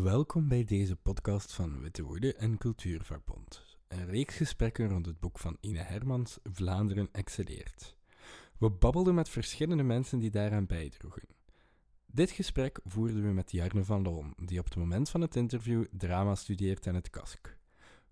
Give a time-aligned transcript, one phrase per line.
[0.00, 3.76] Welkom bij deze podcast van Witte Woede en Cultuurvakbond.
[3.88, 7.96] Een reeks gesprekken rond het boek van Ine Hermans, Vlaanderen excelleert.
[8.58, 11.28] We babbelden met verschillende mensen die daaraan bijdroegen.
[12.06, 15.84] Dit gesprek voerden we met Jarne van Loon, die op het moment van het interview
[15.90, 17.56] drama studeert aan het KASK.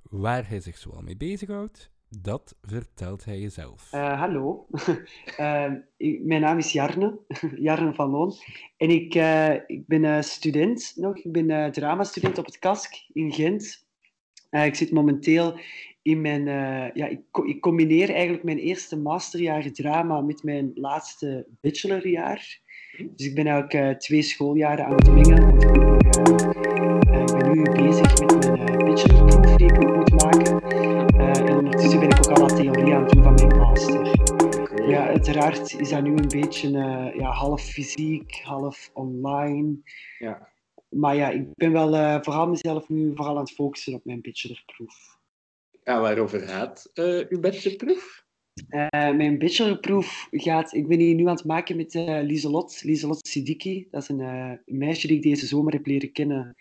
[0.03, 3.91] Waar hij zich zoal mee bezighoudt, dat vertelt hij jezelf.
[3.95, 4.67] Uh, hallo,
[5.97, 7.19] ik, mijn naam is Jarne,
[7.67, 8.35] Jarne van Loon.
[8.77, 11.17] En ik, uh, ik ben student nog.
[11.17, 13.87] Ik ben drama-student op het KASK in Gent.
[14.51, 15.59] ik zit momenteel
[16.03, 16.45] in mijn...
[16.95, 22.61] ja, ik, ik, combineer eigenlijk mijn eerste masterjaar drama met mijn laatste bachelorjaar.
[22.99, 25.43] Dus ik ben eigenlijk twee schooljaren aan het mengen.
[27.11, 30.70] Want ik, ben nu bezig met mijn bachelorproef die ik moet maken.
[31.81, 34.89] En ondertussen ben ik ook al wat theorie aan het doen van mijn master.
[34.89, 39.77] Ja, uiteraard is dat nu een beetje uh, ja, half fysiek, half online.
[40.19, 40.49] Ja.
[40.89, 44.21] Maar ja, ik ben wel uh, vooral mezelf nu vooral aan het focussen op mijn
[44.21, 45.19] bachelorproef.
[45.85, 48.25] Ja, waarover gaat uh, uw bachelorproef?
[48.91, 50.75] mijn bachelorproef gaat...
[50.75, 53.89] Ik ben hier nu aan het maken met Lieselot, Lieselot Sidiki.
[53.91, 56.57] Dat is een meisje die ik deze zomer heb leren kennen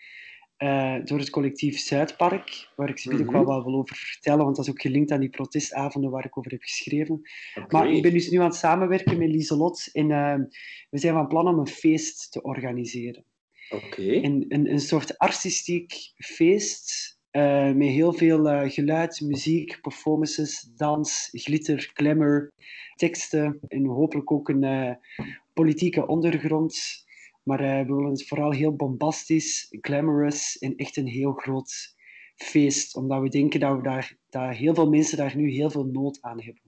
[0.62, 3.32] uh, door het collectief Zuidpark, waar ik ze ook mhm.
[3.32, 6.38] wel wat wil over vertellen, want dat is ook gelinkt aan die protestavonden waar ik
[6.38, 7.20] over heb geschreven.
[7.68, 10.34] Maar ik ben dus nu aan het samenwerken met Lieselot en uh,
[10.90, 13.24] we zijn van plan om een feest te organiseren.
[13.70, 14.02] Oké.
[14.02, 21.90] Een, een, een, soort artistiek feest uh, met heel veel geluid, muziek, performances, dans, glitter,
[21.94, 22.52] glamour,
[22.94, 24.98] teksten en hopelijk ook een
[25.52, 27.04] politieke ondergrond
[27.42, 31.94] maar uh, we willen het vooral heel bombastisch, glamorous en echt een heel groot
[32.34, 32.96] feest.
[32.96, 36.18] Omdat we denken dat, we daar, dat heel veel mensen daar nu heel veel nood
[36.20, 36.62] aan hebben.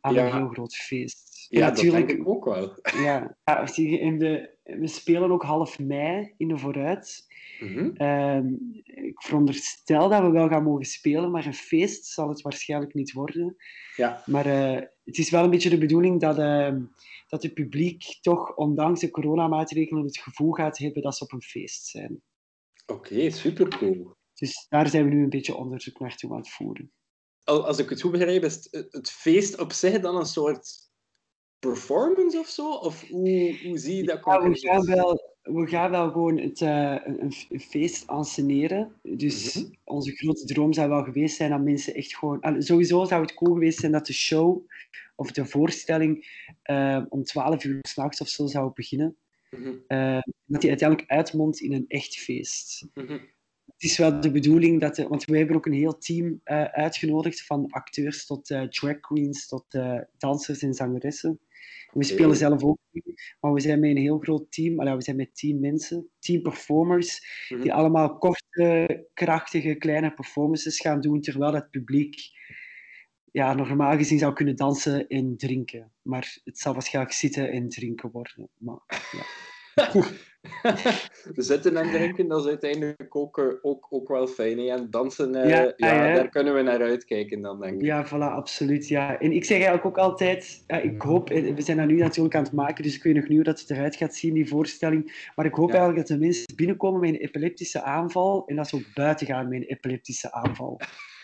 [0.00, 1.46] Aan een heel groot feest.
[1.48, 2.78] Ja, natuurlijk, dat denk ik ook wel.
[3.04, 7.26] Ja, de, we spelen ook half mei in de vooruit.
[7.60, 7.94] Mm
[9.06, 13.12] ik veronderstel dat we wel gaan mogen spelen, maar een feest zal het waarschijnlijk niet
[13.12, 13.56] worden.
[13.96, 14.22] Ja.
[14.26, 16.76] Maar uh, het is wel een beetje de bedoeling dat, uh,
[17.28, 21.42] dat het publiek toch, ondanks de coronamaatregelen, het gevoel gaat hebben dat ze op een
[21.42, 22.22] feest zijn.
[22.86, 24.16] Oké, okay, supercool.
[24.34, 26.92] Dus daar zijn we nu een beetje onderzoek naartoe aan het voeren.
[27.44, 30.90] Als ik het goed begrijp, is het, het feest op zich dan een soort
[31.58, 32.72] performance of zo?
[32.72, 34.24] Of hoe, hoe zie je dat?
[34.24, 38.92] Ja, we, gaan wel, we gaan wel gewoon het, uh, een, een, feest anseneren.
[39.02, 39.74] Dus mm -hmm.
[39.84, 42.62] onze grote droom zou wel geweest zijn dat mensen echt gewoon...
[42.62, 44.66] Sowieso zou het cool geweest zijn dat de show
[45.14, 46.26] of de voorstelling
[46.70, 49.16] uh, om 12 uur s'nachts of zo zou beginnen.
[49.50, 49.84] Mm -hmm.
[49.88, 52.86] uh, dat die uiteindelijk uitmondt in een echt feest.
[52.94, 53.34] Mm -hmm.
[53.66, 54.96] Het is wel de bedoeling dat...
[54.96, 56.40] De, want wij hebben ook een heel team
[56.72, 59.64] uitgenodigd, van acteurs tot drag queens, tot
[60.18, 61.40] dansers en zangeressen.
[61.96, 62.78] We spelen zelf ook
[63.40, 64.80] maar we zijn met een heel groot team.
[64.80, 67.70] Allee, we zijn met tien mensen, tien performers, die mhm.
[67.70, 72.14] allemaal korte, krachtige, kleine performances gaan doen, terwijl het publiek
[73.32, 75.92] ja, normaal gezien zou kunnen dansen en drinken.
[76.02, 78.48] Maar het zal waarschijnlijk zitten en drinken worden.
[78.58, 78.80] Maar,
[79.12, 79.24] ja.
[81.36, 84.58] Zitten en drinken, dat is uiteindelijk ook, eh, ook, ook wel fijn.
[84.58, 84.64] Hè?
[84.64, 87.86] En dansen, uh, ja, ja, daar kunnen we naar uitkijken dan, denk ik.
[87.86, 88.88] Ja, voilà, absoluut.
[88.88, 89.20] Ja.
[89.20, 92.42] En ik zeg eigenlijk ook altijd, ik hoop, eh, we zijn dat nu natuurlijk aan
[92.42, 95.30] het maken, dus ik weet nog niet hoe dat het eruit gaat zien, die voorstelling.
[95.34, 98.76] Maar ik hoop eigenlijk dat de mensen binnenkomen met een epileptische aanval en dat ze
[98.76, 100.80] ook buiten gaan met een epileptische aanval.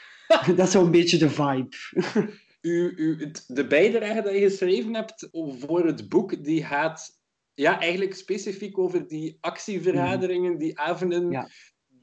[0.57, 1.69] dat is zo'n beetje de vibe.
[2.63, 7.22] U, u, de bijdrage die je geschreven hebt voor het boek, die gaat
[7.55, 11.47] ja, eigenlijk specifiek over die actievergaderingen, die avonden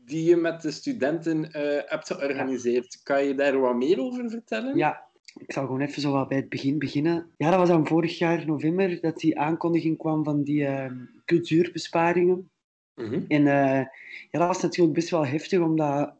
[0.05, 2.99] die je met de studenten uh, hebt georganiseerd.
[3.03, 4.77] Kan je daar wat meer over vertellen?
[4.77, 7.31] Ja, ik zal gewoon even zo wat bij het begin beginnen.
[7.37, 10.91] Ja, dat was dan vorig jaar november dat die aankondiging kwam van die uh,
[11.25, 12.51] cultuurbesparingen.
[12.95, 13.23] Mhm.
[13.27, 13.81] En uh,
[14.29, 16.13] ja, dat was natuurlijk best wel heftig om dat,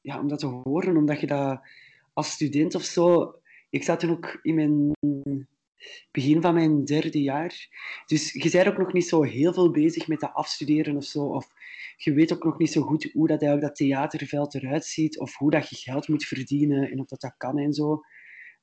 [0.00, 1.60] ja, om dat te horen, omdat je dat
[2.12, 3.34] als student of zo...
[3.70, 4.92] Ik zat toen ook in mijn
[6.10, 7.68] begin van mijn derde jaar.
[8.06, 11.24] Dus je bent ook nog niet zo heel veel bezig met dat afstuderen of zo.
[11.24, 11.46] Of
[11.96, 15.18] je weet ook nog niet zo goed hoe dat, eigenlijk dat theaterveld eruit ziet.
[15.18, 18.00] Of hoe dat je geld moet verdienen en of dat, dat kan en zo.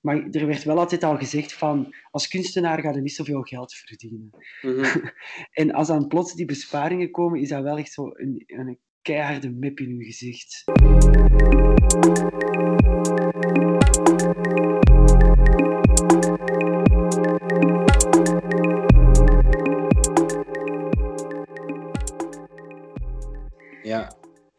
[0.02, 3.74] Maar er werd wel altijd al gezegd van, als kunstenaar ga je niet zoveel geld
[3.74, 4.30] verdienen.
[4.62, 5.08] Mhm.
[5.62, 9.50] en als dan plots die besparingen komen, is dat wel echt zo een, een keiharde
[9.50, 10.64] mip in je gezicht.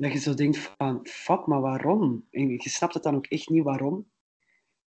[0.02, 2.26] Dat je zo denkt van, fuck, maar waarom?
[2.30, 4.10] En je snapt het dan ook echt niet waarom.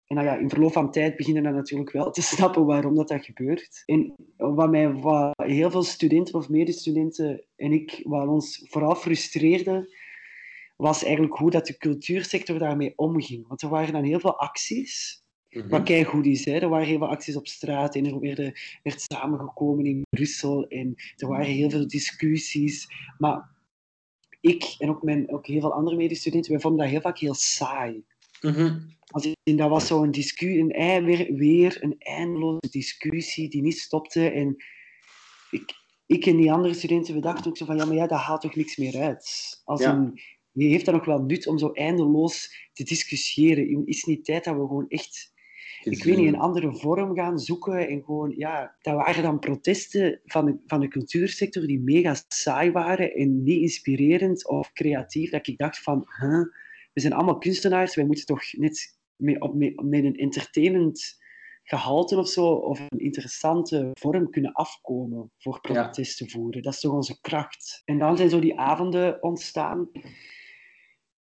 [0.07, 3.09] En dan ja, in verloop van tijd beginnen dan natuurlijk wel te snappen waarom dat,
[3.09, 3.83] dat gebeurt.
[3.87, 9.97] En wat mij wat heel veel studenten of medestudenten en ik, wat ons vooral frustreerde,
[10.77, 13.49] was eigenlijk hoe dat de cultuursector daarmee omging.
[13.49, 15.71] Want er waren dan heel veel acties, mm -hmm.
[15.71, 16.45] wat goed is.
[16.45, 16.59] Hè.
[16.59, 18.53] Er waren heel veel acties op straat en er werden,
[18.83, 22.89] werd samengekomen in Brussel en er waren heel veel discussies.
[23.19, 23.59] Maar
[24.41, 27.35] ik en ook, mijn, ook heel veel andere medestudenten, wij vonden dat heel vaak heel
[27.35, 28.05] saai.
[28.41, 28.99] Mm -hmm.
[29.43, 34.31] En dat was zo'n discussie, een, weer, weer een eindeloze discussie die niet stopte.
[34.31, 34.57] En
[35.51, 35.73] ik,
[36.07, 38.41] ik en die andere studenten, we dachten ook zo van, ja, maar ja, dat haalt
[38.41, 39.61] toch niks meer uit.
[39.65, 39.93] Als Ja.
[39.93, 40.21] een,
[40.53, 43.87] je heeft dan ook wel nut om zo eindeloos te discussiëren.
[43.87, 45.33] Is het niet tijd dat we gewoon echt,
[45.83, 50.21] ik weet niet, een andere vorm gaan zoeken en gewoon, ja, dat waren dan protesten
[50.25, 55.47] van de, van de cultuursector die mega saai waren en niet inspirerend of creatief, dat
[55.47, 56.45] ik dacht van, huh,
[56.93, 61.19] we zijn allemaal kunstenaars, wij moeten toch net met, op, met, met een entertainend
[61.63, 66.63] gehalte of zo, of een interessante vorm kunnen afkomen voor protest te voeren.
[66.63, 67.83] Dat is toch onze kracht.
[67.85, 69.91] En dan zijn zo die avonden ontstaan.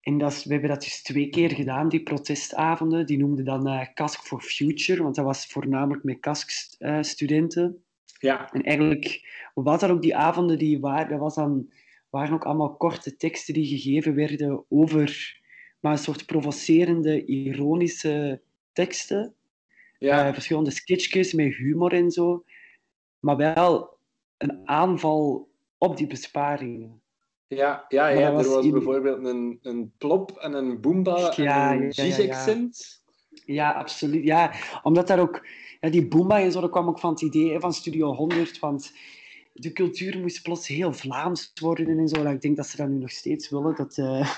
[0.05, 3.05] En dat is, we hebben dat dus twee keer gedaan, die protestavonden.
[3.05, 7.83] Die noemden dan eh Cask for Future, want dat was voornamelijk met Cask-studenten.
[8.19, 11.71] Ja, En eigenlijk, wat dan ook die avonden die waren, dat was dan,
[12.09, 15.39] waren ook allemaal korte teksten die gegeven werden over
[15.79, 18.41] maar een soort provocerende, ironische
[18.73, 19.35] teksten.
[19.97, 22.43] ja, Eh, verschillende sketchjes met humor en zo.
[23.19, 23.97] Maar wel
[24.37, 27.01] een aanval op die besparingen.
[27.47, 28.27] Ja, ja, ja.
[28.27, 32.03] Er was was in- bijvoorbeeld een, een plop en een boomba Ja, en een ja,
[32.03, 32.45] ja,
[33.45, 33.71] ja.
[33.71, 34.23] Absoluut.
[34.23, 34.53] Ja,
[34.83, 35.47] omdat daar ook...
[35.79, 38.93] Ja, die Boomba en zo, dat kwam ook van het idee van Studio 100, want
[39.53, 42.25] de cultuur moest plots heel Vlaams worden en zo.
[42.25, 44.29] Ik denk dat ze dat nu nog steeds willen, dat, eh,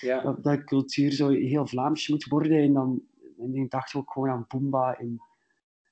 [0.00, 2.58] Ja, dat, dat cultuur zo heel Vlaams moet worden.
[2.62, 3.02] En dan,
[3.38, 4.98] en dan dachten we ook gewoon aan Boomba.
[4.98, 5.22] En,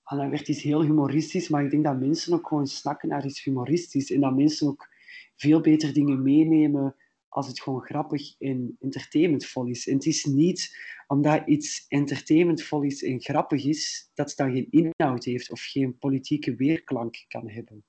[0.05, 3.25] en dan werd iets heel humoristisch, maar ik denk dat mensen ook gewoon snakken naar
[3.25, 4.11] iets humoristisch.
[4.13, 4.89] En dat mensen ook
[5.37, 6.97] veel beter dingen meenemen
[7.29, 9.89] als het gewoon grappig en entertainmentvol is.
[9.89, 10.77] En het is niet
[11.07, 15.99] omdat iets entertainmentvol is en grappig is, dat het dan geen inhoud heeft of geen
[15.99, 17.85] politieke weerklank kan hebben.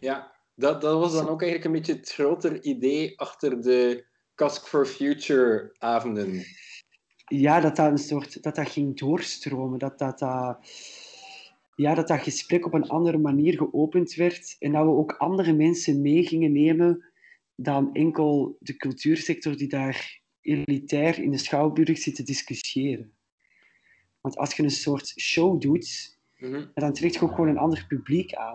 [0.00, 0.40] ja.
[0.54, 4.86] Dat, dat was dan ook eigenlijk een beetje het groter idee achter de Cask for
[4.86, 6.44] Future avonden.
[7.26, 10.58] ja, dat dat een soort dat dat ging doorstromen, dat dat, dat,
[11.74, 15.52] ja, dat dat gesprek op een andere manier geopend werd en dat we ook andere
[15.52, 17.04] mensen mee gingen nemen
[17.54, 23.12] dan enkel de cultuursector die daar elitair in de schouwburg zit te discussiëren.
[24.20, 26.64] Want als je een soort show doet, Mhm.
[26.74, 28.52] dan trekt je ook gewoon een ander publiek aan.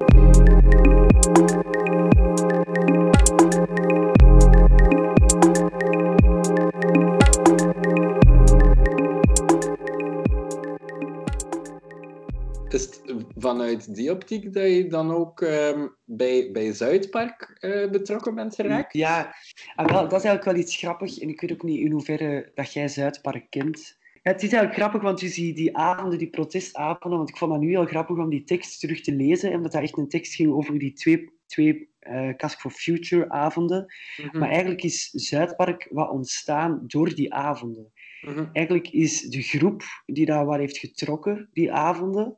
[13.38, 18.94] Vanuit die optiek dat je dan ook ehm, bij, bij Zuidpark eh, betrokken bent geraakt?
[18.94, 19.36] Ja,
[19.76, 21.20] en wel, dat is eigenlijk wel iets grappig.
[21.20, 23.98] En ik weet ook niet in hoeverre dat jij Zuidpark kent.
[24.14, 27.52] Ja, het is eigenlijk grappig, want je ziet die avonden, die protestavonden, want ik vond
[27.52, 30.36] dat nu heel grappig om die tekst terug te lezen, omdat dat echt een tekst
[30.36, 33.94] ging over die twee, twee eh Cask for Future avonden.
[34.18, 34.40] Mhm.
[34.40, 37.92] Maar eigenlijk is Zuidpark wat ontstaan door die avonden.
[38.22, 38.46] Mhm.
[38.54, 42.38] Eigenlijk is de groep die daar wat heeft getrokken, die avonden,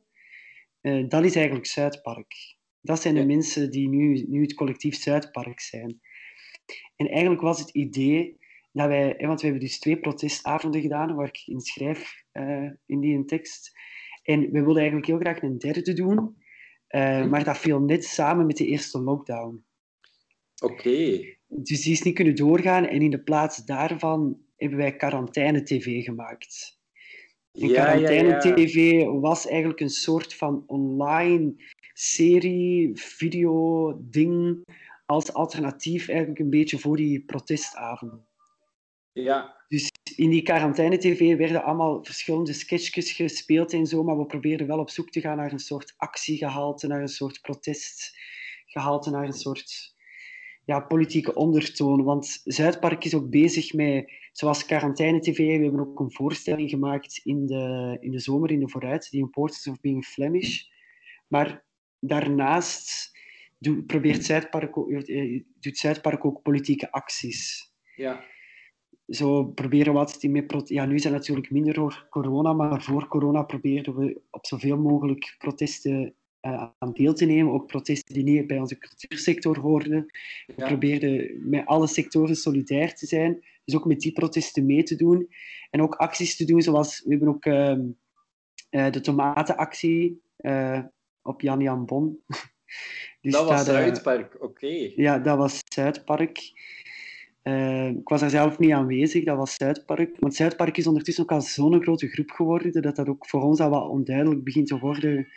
[0.80, 2.56] eh, dat is eigenlijk Zuidpark.
[2.80, 3.26] Dat zijn de Ja.
[3.26, 6.00] mensen die nu, nu het collectief Zuidpark zijn.
[6.96, 8.38] En eigenlijk was het idee
[8.72, 12.70] dat wij, hè, want we hebben dus twee protestavonden gedaan, waar ik in schrijf eh,
[12.86, 13.70] in die tekst.
[14.22, 16.36] En we wilden eigenlijk heel graag een derde doen,
[16.86, 17.28] eh, Mhm.
[17.28, 19.64] maar dat viel net samen met de eerste lockdown.
[20.62, 21.18] Oké.
[21.48, 26.79] Dus die is niet kunnen doorgaan en in de plaats daarvan hebben wij quarantaine-tv gemaakt.
[27.52, 31.54] En Ja, ja, quarantaine-tv was eigenlijk een soort van online
[31.92, 34.64] serie, video, ding,
[35.06, 38.26] als alternatief eigenlijk een beetje voor die protestavonden.
[39.12, 44.66] Ja, Dus in die quarantaine-tv werden allemaal verschillende sketchjes gespeeld en zo, maar we probeerden
[44.66, 49.32] wel op zoek te gaan naar een soort actiegehalte, naar een soort protestgehalte, naar een
[49.32, 49.94] soort
[50.70, 52.04] ja, politieke ondertoon.
[52.04, 57.46] Want Zuidpark is ook bezig met, zoals quarantaine-tv, we hebben ook een voorstelling gemaakt in
[57.46, 60.62] de, in de zomer, in de vooruit, die Importance of Being Flemish.
[61.28, 61.64] Maar
[61.98, 63.10] daarnaast
[63.58, 68.24] doet, probeert Zuidpark, ook- eh, doet Zuidpark ook politieke acties ja.
[69.06, 73.08] zo proberen wat die met ja, nu is het natuurlijk minder door corona, maar voor
[73.08, 77.52] corona probeerden we op zoveel mogelijk protesten aan deel te nemen.
[77.52, 80.06] Ook protesten die niet bij onze cultuursector hoorden.
[80.46, 80.66] We Ja.
[80.66, 83.44] probeerden met alle sectoren solidair te zijn.
[83.64, 85.28] Dus ook met die protesten mee te doen.
[85.70, 87.82] En ook acties te doen, zoals we hebben ook ehm,
[88.92, 90.22] de tomatenactie
[91.22, 92.18] op Jan Jan Bon.
[93.20, 94.92] dat was Zuidpark, oké.
[94.96, 96.52] Ja, dat was Zuidpark.
[97.42, 100.16] Uh, ik was daar zelf niet aanwezig, dat was Zuidpark.
[100.18, 103.60] Want Zuidpark is ondertussen ook al zo'n grote groep geworden, dat dat ook voor ons
[103.60, 105.28] al wat onduidelijk begint te worden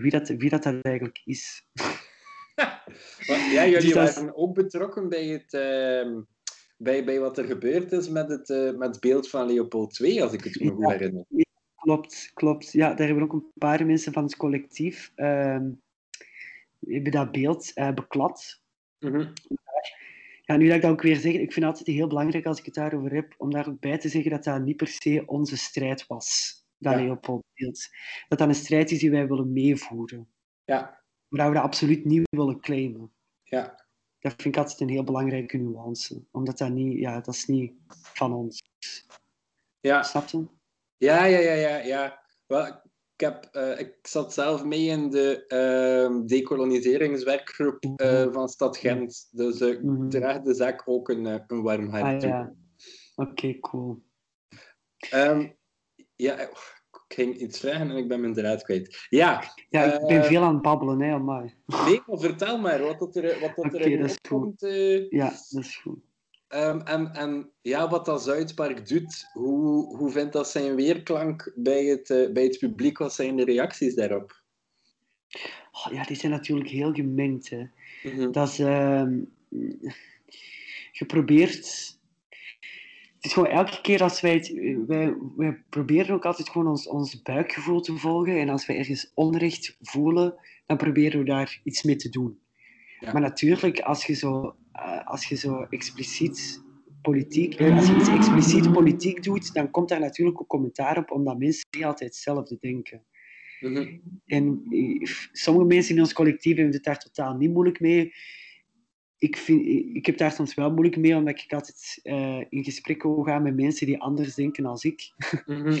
[0.00, 1.66] wie dat, wie dat, eigenlijk is.
[3.52, 6.22] ja, jullie dus waren ook betrokken bij, het, uh,
[6.76, 10.20] bij, bij wat er gebeurd is met het, uh, met het beeld van Leopold II,
[10.20, 11.24] als ik het me goed herinner.
[11.28, 12.72] Ja, klopt, klopt.
[12.72, 15.70] Ja, daar hebben ook een paar mensen van het collectief ehm,
[16.80, 18.62] hebben dat beeld uh, beklad.
[18.98, 19.32] Mm -hmm.
[20.42, 22.58] Ja, nu dat ik dat ook weer zeg, ik vind het altijd heel belangrijk als
[22.58, 25.22] ik het daarover heb, om daar ook bij te zeggen dat dat niet per se
[25.26, 27.04] onze strijd was dat ja.
[27.04, 27.44] Leopold.
[28.28, 30.28] Dat dat een strijd is die wij willen meevoeren.
[30.64, 31.02] Ja.
[31.28, 33.12] Maar dat we dat absoluut niet willen claimen.
[33.42, 33.82] Ja.
[34.18, 36.24] Dat vind ik altijd een heel belangrijke nuance.
[36.30, 38.62] Omdat dat niet, ja, dat is niet van ons.
[39.80, 40.02] Ja.
[40.02, 40.46] Snap je?
[40.96, 41.76] Ja, ja, ja, ja.
[41.76, 42.22] ja.
[42.46, 48.76] Wel, ik, heb, uh, ik zat zelf mee in de uh, decoloniseringswerkgroep uh, van Stad
[48.76, 49.28] Gent.
[49.30, 50.10] Dus ik mm -hmm.
[50.10, 52.28] draag de zaak ook een, een warm hart ah, toe.
[52.28, 52.54] Ja.
[53.14, 54.02] Oké, okay, cool.
[55.14, 55.56] Um,
[56.16, 56.48] ja,
[57.14, 59.06] ik ging iets vragen en ik ben mijn draad kwijt.
[59.08, 61.54] Ja, ja ik ben uh, veel aan het babbelen, hè, maar...
[61.66, 64.62] Nee, maar vertel maar wat dat er, wat dat okay, er dat is komt.
[64.62, 65.10] Uh...
[65.10, 65.98] Ja, dat is goed.
[66.48, 71.84] Um, en, en ja, wat dat Zuidpark doet, hoe, hoe vindt dat zijn weerklank bij
[71.84, 72.98] het, uh, bij het publiek?
[72.98, 74.42] Wat zijn de reacties daarop?
[75.72, 77.50] Oh, ja, die zijn natuurlijk heel gemengd.
[77.50, 77.58] Hè.
[77.58, 77.70] Mm
[78.02, 78.32] -hmm.
[78.32, 79.06] Dat is uh,
[80.92, 81.98] geprobeerd
[83.24, 84.54] het is gewoon elke keer als wij, het,
[84.86, 88.40] wij, wij proberen ook altijd gewoon ons, ons buikgevoel te volgen.
[88.40, 90.34] En als we ergens onrecht voelen,
[90.66, 92.38] dan proberen we daar iets mee te doen.
[93.00, 93.12] Ja.
[93.12, 96.62] Maar natuurlijk, als je zo, uh, als je zo expliciet
[97.02, 101.38] politiek, als je iets expliciet politiek doet, dan komt daar natuurlijk ook commentaar op, omdat
[101.38, 103.02] mensen niet altijd hetzelfde denken.
[103.60, 104.00] Mm -hmm.
[104.26, 108.12] En eh, sommige mensen in ons collectief hebben het daar totaal niet moeilijk mee
[109.24, 109.66] ik, vind,
[109.96, 113.42] ik heb daar soms wel moeilijk mee, omdat ik altijd uh, in gesprek wil gaan
[113.42, 115.02] met mensen die anders denken als ik.
[115.46, 115.78] Mm -hmm.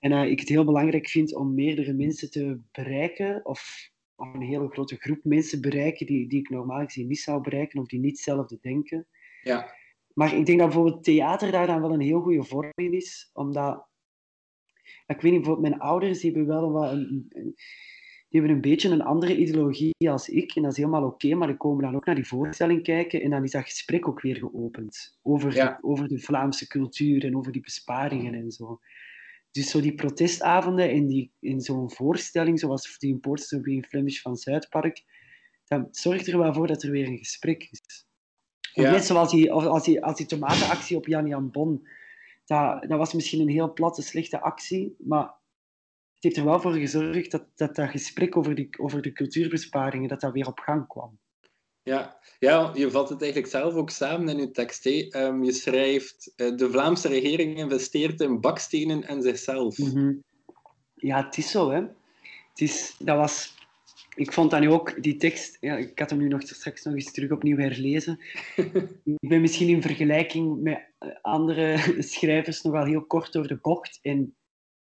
[0.00, 4.42] en uh, ik het heel belangrijk vind om meerdere mensen te bereiken, of, of, een
[4.42, 8.00] hele grote groep mensen bereiken die, die ik normaal gezien niet zou bereiken, of die
[8.00, 9.06] niet hetzelfde denken.
[9.42, 9.74] Ja.
[10.12, 13.30] Maar ik denk dat bijvoorbeeld theater daar dan wel een heel goede vorm in is,
[13.32, 13.86] omdat...
[15.06, 17.54] Ik weet niet, bijvoorbeeld mijn ouders die hebben wel wat een, een
[18.34, 20.56] die hebben een beetje een andere ideologie als ik.
[20.56, 23.30] En dat is helemaal oké, maar die komen dan ook naar die voorstelling kijken en
[23.30, 25.18] dan is dat gesprek ook weer geopend.
[25.22, 25.78] Over, ja.
[25.80, 28.80] over de Vlaamse cultuur en over die besparingen en zo.
[29.50, 34.20] Dus zo die protestavonden in, die, in zo'n voorstelling, zoals die in Portsmouth in Flemish
[34.20, 35.02] van Zuidpark,
[35.64, 38.06] dat zorgt er wel voor dat er weer een gesprek is.
[38.72, 38.90] Ja.
[38.90, 41.88] Net zoals die, als die, als die tomatenactie op Jan Jan Bon.
[42.44, 45.42] Dat, dat was misschien een heel platte, slechte actie, maar
[46.24, 50.20] heeft er wel voor gezorgd dat dat, dat gesprek over, die, over de cultuurbesparingen dat
[50.20, 51.18] dat weer op gang kwam.
[51.82, 52.18] Ja.
[52.38, 54.86] ja, je vat het eigenlijk zelf ook samen in je tekst.
[54.86, 59.78] Um, je schrijft, uh, de Vlaamse regering investeert in bakstenen en zichzelf.
[59.78, 60.22] Mm -hmm.
[60.94, 61.70] Ja, het is zo.
[61.70, 61.80] Hè.
[62.48, 63.54] Het is, dat was,
[64.14, 66.94] ik vond dan nu ook, die tekst, ja, ik had hem nu nog straks nog
[66.94, 68.20] eens terug opnieuw herlezen.
[69.20, 70.90] ik ben misschien in vergelijking met
[71.22, 73.98] andere schrijvers nog wel heel kort door de bocht.
[74.02, 74.36] En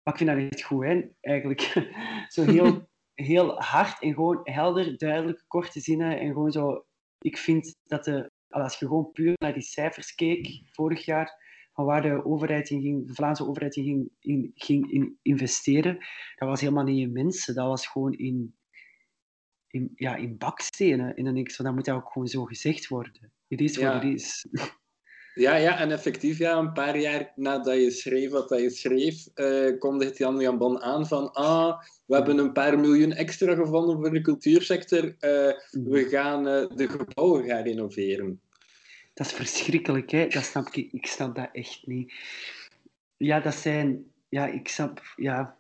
[0.09, 1.61] maar ik vind dat echt goed, hè, eigenlijk.
[2.35, 6.21] zo heel, heel hard en gewoon helder, duidelijk, korte zinnen.
[6.21, 6.85] En gewoon zo...
[7.19, 11.85] Ik vind dat de, als je gewoon puur naar die cijfers keek, vorig jaar, van
[11.85, 15.95] waar de overheid in ging, de Vlaamse overheid in ging, in, ging in investeren,
[16.37, 17.55] dat was helemaal niet in mensen.
[17.55, 18.57] Dat was gewoon in,
[19.67, 21.17] in, ja, in bakstenen.
[21.17, 23.33] En dan denk ik zo, dat moet dat ook gewoon zo gezegd worden.
[23.49, 24.47] Het is wat het is.
[25.39, 29.79] Ja, ja, en effectief, ja, een paar jaar nadat je schreef wat je schreef, uh,
[29.79, 34.11] kondigde Jan Jan Bon aan van ah, we hebben een paar miljoen extra gevonden voor
[34.11, 35.13] de cultuursector, uh,
[35.71, 38.41] we gaan uh, de gebouwen gaan renoveren.
[39.15, 40.27] Dat is verschrikkelijk, hè?
[40.27, 42.13] Dat snap ik, ik snap dat echt niet.
[43.17, 44.05] Ja, dat zijn...
[44.29, 45.03] Ja, ik snap...
[45.17, 45.57] Ja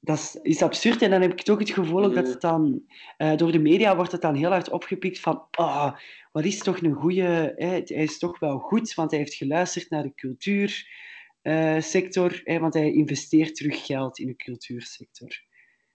[0.00, 1.02] dat is, absurd.
[1.02, 2.82] En dan heb ik toch het gevoel dat het dan...
[3.18, 5.46] Uh, door de media wordt het dan heel hard opgepikt van...
[5.58, 5.96] Oh,
[6.32, 7.54] wat is toch een goede...
[7.56, 12.40] Hij is toch wel goed, want hij heeft geluisterd naar de cultuursector.
[12.44, 15.48] Uh, want hij investeert terug geld in de cultuursector.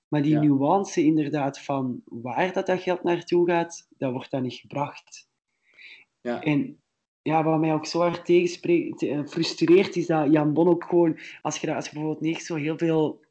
[0.08, 0.42] Maar die ja.
[0.42, 5.30] nuance inderdaad van waar dat, dat geld naartoe gaat, dat wordt dan niet gebracht.
[6.22, 6.44] Ja.
[6.44, 6.80] En
[7.22, 11.20] ja, wat mij ook zo hard tegenspreekt, eh, frustreert, is dat Jan Bon ook gewoon,
[11.42, 13.25] als je, als je bijvoorbeeld niet zo heel veel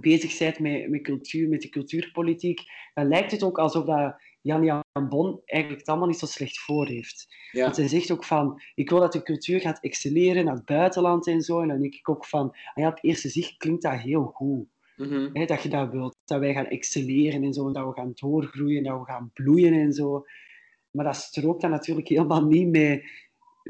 [0.00, 2.60] bezig bent met, met cultuur, met de cultuurpolitiek,
[2.94, 6.58] dan lijkt het ook alsof dat Jan Jan Bon eigenlijk het allemaal niet zo slecht
[6.58, 7.26] voor heeft.
[7.50, 7.62] Ja.
[7.62, 11.26] Want zij zegt ook van, ik wil dat de cultuur gaat excelleren naar het buitenland
[11.26, 11.60] en zo.
[11.60, 14.66] En dan denk ik ook van, ah ja, op eerste zicht klinkt dat heel goed.
[14.96, 18.82] Mm dat je dat wilt, dat wij gaan excelleren en zo, dat we gaan doorgroeien,
[18.82, 20.24] dat we gaan bloeien en zo.
[20.90, 23.04] Maar dat strookt dan natuurlijk helemaal niet mee,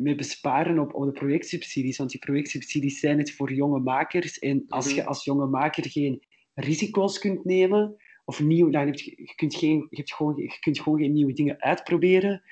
[0.00, 1.98] mee besparen op, op de projectsubsidies.
[1.98, 4.38] Want die projectsubsidies zijn het voor jonge makers.
[4.38, 4.94] En als mhm.
[4.94, 6.22] je als jonge maker geen
[6.54, 10.58] risico's kunt nemen, of nieuw, dan heb je, je, kunt geen, je, hebt gewoon, je
[10.60, 12.42] kunt gewoon geen nieuwe dingen uitproberen,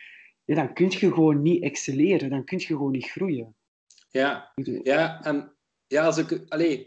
[0.45, 3.57] ja, dan kun je gewoon niet excelleren, dan kun je gewoon niet groeien.
[4.11, 4.53] Ja,
[4.83, 5.53] ja en
[5.87, 6.85] ja, als ik, allez,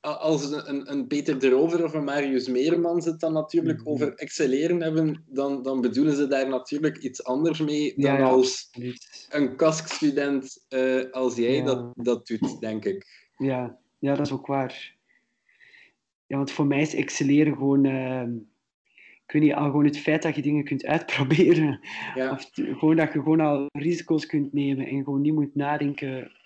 [0.00, 3.88] als een, een Peter de Rover of een Marius Meerman het dan natuurlijk mhm.
[3.88, 8.70] over excelleren hebben, dan, dan bedoelen ze daar natuurlijk iets anders mee dan als
[9.28, 13.30] een kaskstudent uh, als jij dat, dat doet, denk ik.
[13.36, 13.78] Ja.
[13.98, 14.96] ja, dat is ook waar.
[16.26, 17.84] Ja, want voor mij is excelleren gewoon...
[17.84, 18.22] Uh,
[19.26, 21.80] ik weet niet, al gewoon het feit dat je dingen kunt uitproberen.
[22.30, 26.37] Of gewoon dat je gewoon al risico's kunt nemen en gewoon niet moet nadenken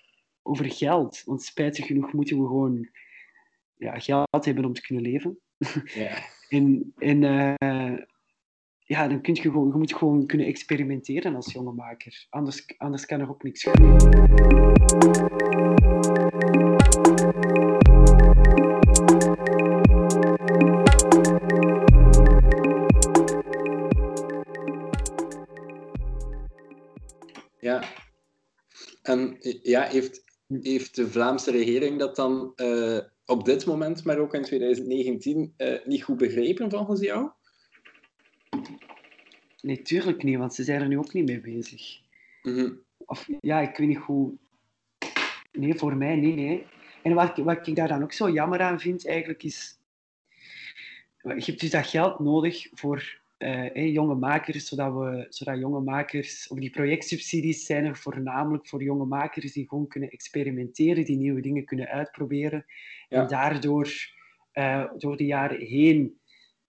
[0.43, 1.21] over geld.
[1.25, 2.89] Want spijtig genoeg moeten we gewoon
[3.77, 5.39] ja, geld hebben om te kunnen leven.
[5.93, 6.17] Ja.
[6.49, 7.97] en en uh,
[8.85, 12.27] ja, dan kun je gewoon, je moet gewoon kunnen experimenteren als jonge maker.
[12.29, 14.11] Anders, anders kan er ook niks gebeuren.
[27.59, 27.83] Ja.
[29.01, 30.23] En ja, heeft,
[30.61, 35.73] heeft de Vlaamse regering dat dan uh, op dit moment, maar ook in 2019, uh,
[35.73, 37.29] eh, niet goed begrepen volgens jou?
[39.61, 41.99] Nee, tuurlijk niet, want ze zijn er nu ook niet mee bezig.
[42.41, 44.33] Mm Of ja, ik weet niet hoe.
[45.51, 46.65] Nee, voor mij nee, nee.
[47.01, 49.77] En wat, wat ik daar dan ook zo jammer aan vind, eigenlijk is.
[51.21, 56.47] Je hebt dus dat geld nodig voor uh, jonge makers, zodat, we, zodat jonge makers,
[56.47, 61.41] of die projectsubsidies zijn er voornamelijk voor jonge makers die gewoon kunnen experimenteren, die nieuwe
[61.41, 62.65] dingen kunnen uitproberen.
[63.09, 63.89] En daardoor
[64.53, 66.21] uh, door de jaren heen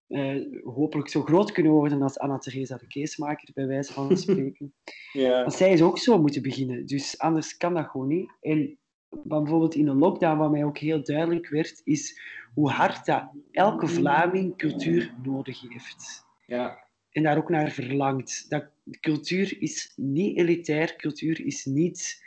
[0.08, 4.74] uh, hopelijk zo groot kunnen worden als Anna-Theresa de Keesmaker, bij wijze van spreken.
[5.12, 5.40] ja.
[5.40, 8.30] Want zij is ook zo moeten beginnen, dus anders kan dat gewoon niet.
[8.40, 8.78] En
[9.22, 12.20] bijvoorbeeld in een lockdown, wat mij ook heel duidelijk werd, is
[12.54, 16.23] hoe hard dat elke Vlaming cultuur nodig heeft.
[16.46, 16.84] Ja.
[17.10, 18.50] En daar ook naar verlangt.
[18.50, 18.64] Dat,
[19.00, 22.24] cultuur is niet elitair, cultuur is niet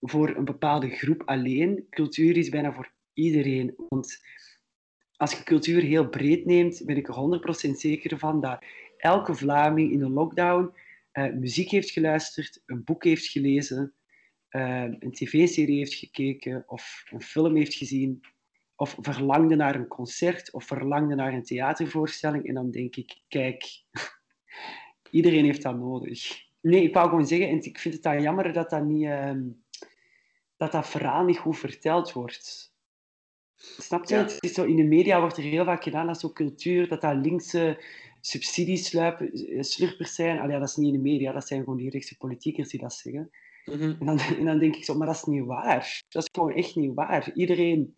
[0.00, 1.86] voor een bepaalde groep alleen.
[1.90, 3.74] Cultuur is bijna voor iedereen.
[3.88, 4.24] Want
[5.16, 8.64] als je cultuur heel breed neemt, ben ik er 100% zeker van dat
[8.96, 10.74] elke Vlaming in een lockdown
[11.12, 13.94] uh, muziek heeft geluisterd, een boek heeft gelezen,
[14.50, 18.20] uh, een tv-serie heeft gekeken of een film heeft gezien
[18.76, 22.46] of verlangde naar een concert of verlangde naar een theatervoorstelling.
[22.46, 23.64] En dan denk ik, kijk,
[25.10, 26.50] iedereen heeft dat nodig.
[26.60, 29.32] Nee, ik wou gewoon zeggen, en ik vind het dan jammer dat dat, niet, uh,
[30.56, 32.72] dat, dat verhaal niet goed verteld wordt.
[33.56, 34.14] Snap je?
[34.14, 37.00] Het is zo, in de media wordt er heel vaak gedaan dat zo cultuur, dat
[37.00, 37.84] dat linkse
[38.20, 40.38] subsidies eh, zijn.
[40.38, 42.92] Allee, dat is niet in de media, dat zijn gewoon die rechtse politiekers die dat
[42.92, 43.30] zeggen.
[43.64, 43.94] Mhm.
[43.98, 46.02] en, dan, en dan denk ik zo, maar dat is niet waar.
[46.08, 47.32] Dat is gewoon echt niet waar.
[47.34, 47.96] Iedereen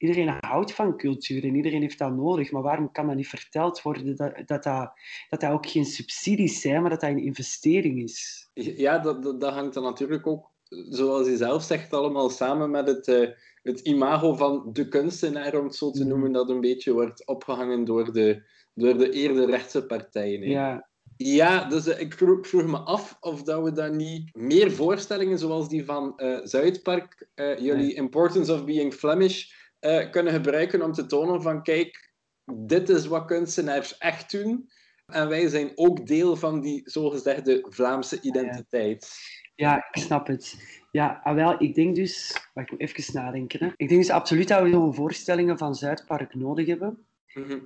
[0.00, 2.50] iedereen houdt van cultuur en iedereen heeft dat nodig.
[2.50, 4.92] Maar waarom kan dat niet verteld worden dat dat, dat,
[5.28, 8.48] dat, ook geen subsidies zijn, maar dat dat een investering is?
[8.54, 13.08] Ja, dat, dat, hangt dan natuurlijk ook, zoals je zelf zegt, allemaal samen met het,
[13.08, 13.28] uh,
[13.62, 16.08] het imago van de kunstenaar, om het zo te mm.
[16.08, 18.42] noemen, dat een beetje wordt opgehangen door de,
[18.74, 20.48] door de eerder rechtse partijen.
[20.48, 20.88] Ja.
[21.16, 25.38] Ja, dus uh, ik vroeg, vroeg, me af of dat we dan niet meer voorstellingen
[25.38, 31.06] zoals die van uh, Zuidpark, jullie Importance of Being Flemish, uh, kunnen gebruiken om te
[31.06, 32.12] tonen van kijk,
[32.44, 34.70] dit is wat kunstenaars echt doen.
[35.06, 39.08] En wij zijn ook deel van die zogezegde Vlaamse identiteit.
[39.54, 40.54] Ja, ik snap het.
[40.90, 42.36] Ja, ah, wel, ik denk dus...
[42.54, 43.64] Wacht, ik moet even nadenken.
[43.64, 43.72] Hè.
[43.76, 47.06] Ik denk dus absoluut dat we nog voorstellingen van Zuidpark nodig hebben.
[47.34, 47.62] Mm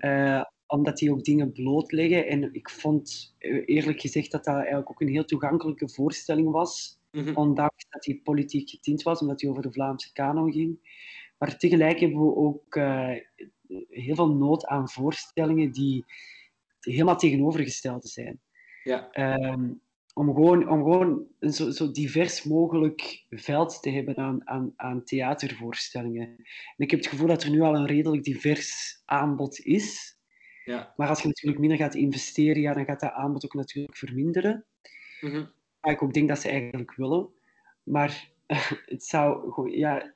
[0.66, 2.26] omdat die ook dingen blootleggen.
[2.26, 6.98] En ik vond, eh, eerlijk gezegd, dat dat eigenlijk ook een heel toegankelijke voorstelling was.
[7.10, 10.78] Mm Ondanks dat die politiek getint was, omdat die over de Vlaamse kanon ging.
[11.38, 13.16] Maar tegelijk hebben we ook uh,
[13.88, 16.04] heel veel nood aan voorstellingen die
[16.80, 18.40] helemaal tegenovergestelde zijn.
[18.82, 19.08] Ja.
[19.52, 19.82] Um,
[20.14, 25.04] om gewoon, om gewoon een zo, zo, divers mogelijk veld te hebben aan, aan, aan
[25.04, 26.26] theatervoorstellingen.
[26.76, 30.18] En ik heb het gevoel dat er nu al een redelijk divers aanbod is.
[30.64, 30.92] Ja.
[30.96, 34.64] Maar als je natuurlijk minder gaat investeren, ja, dan gaat dat aanbod ook natuurlijk verminderen.
[35.20, 35.52] Mm -hmm.
[35.82, 37.28] ik ook denk dat ze eigenlijk willen.
[37.82, 38.30] Maar
[38.86, 40.13] het zou, ja,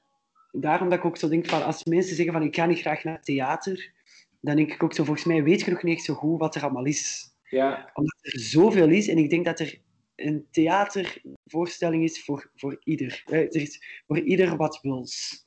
[0.51, 3.05] daarom dat ik ook zo denk van als mensen zeggen van ik ga niet graag
[3.05, 3.97] naar theater
[4.41, 6.63] dan denk ik ook zo, volgens mij weet je nog niet zo goed wat er
[6.63, 7.35] allemaal is.
[7.51, 7.91] Ja.
[7.95, 9.81] Omdat er zoveel is en ik denk dat er
[10.17, 13.23] een theatervoorstelling is voor, voor ieder.
[13.27, 15.47] Eh, er is voor ieder wat wils.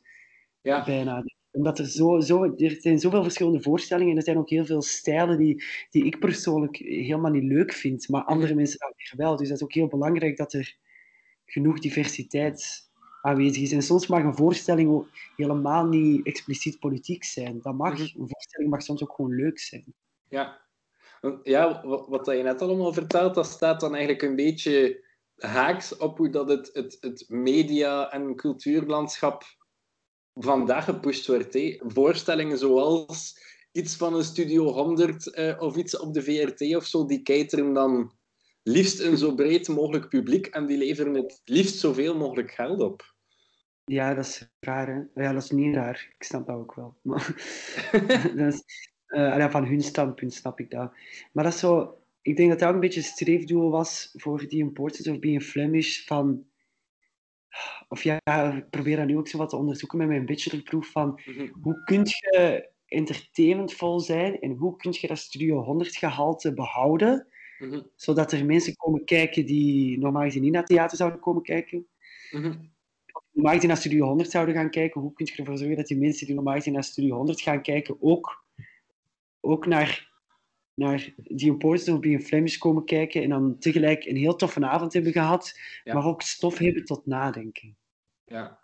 [0.61, 0.85] Ja.
[0.85, 1.23] Bijna.
[1.51, 4.81] Omdat er, zo, zo, er zijn zoveel verschillende voorstellingen en er zijn ook heel veel
[4.81, 9.35] stijlen die, die ik persoonlijk helemaal niet leuk vind, maar andere mensen dan weer wel.
[9.35, 10.77] Dus dat is ook heel belangrijk dat er
[11.45, 12.90] genoeg diversiteit
[13.21, 13.71] aanwezig is.
[13.71, 17.59] En soms mag een voorstelling ook helemaal niet expliciet politiek zijn.
[17.61, 17.93] Dat mag.
[17.93, 18.01] Mhm.
[18.01, 19.95] Een voorstelling mag soms ook gewoon leuk zijn.
[20.29, 20.59] Ja.
[21.43, 25.03] Ja, wat, je net allemaal vertelt, dat staat dan eigenlijk een beetje
[25.37, 29.43] haaks op hoe dat het, het, het media- en cultuurlandschap
[30.33, 31.57] vandaag gepusht wordt.
[31.79, 33.39] Voorstellingen zoals
[33.71, 37.73] iets van een Studio 100 eh, of iets op de VRT of zo, die cateren
[37.73, 38.11] dan
[38.63, 43.15] liefst een zo breed mogelijk publiek en die leveren het liefst zoveel mogelijk geld op.
[43.85, 45.23] Ja, dat is raar, hè?
[45.23, 46.13] Ja, dat is niet raar.
[46.17, 46.97] Ik snap dat ook wel.
[47.03, 47.25] Maar
[48.35, 50.93] dat is, eh, van hun standpunt snap ik dat.
[51.31, 51.95] Maar dat is zo...
[52.21, 55.43] Ik denk dat dat ook een beetje een streefdoel was voor die Imported of Being
[55.43, 56.45] Flemish van...
[57.87, 58.19] Of ja,
[58.55, 61.21] ik probeer dat nu ook zo wat te onderzoeken met mijn bachelorproef van
[61.61, 67.27] hoe kun je entertainmentvol zijn en hoe kun je dat Studio 100 gehalte behouden,
[67.61, 71.87] Mhm, zodat er mensen komen kijken die normaal gezien niet naar theater zouden komen kijken.
[72.31, 72.55] mhm,
[73.31, 75.97] normaal gezien naar Studio 100 zouden gaan kijken, hoe kun je ervoor zorgen dat die
[75.97, 78.45] mensen die normaal gezien naar Studio 100 gaan kijken, ook,
[79.39, 80.11] ook naar,
[80.73, 84.93] naar die Important of Being Flemish komen kijken en dan tegelijk een heel toffe avond
[84.93, 85.93] hebben gehad, Ja.
[85.93, 87.77] maar ook stof hebben tot nadenken.
[88.25, 88.59] Ja.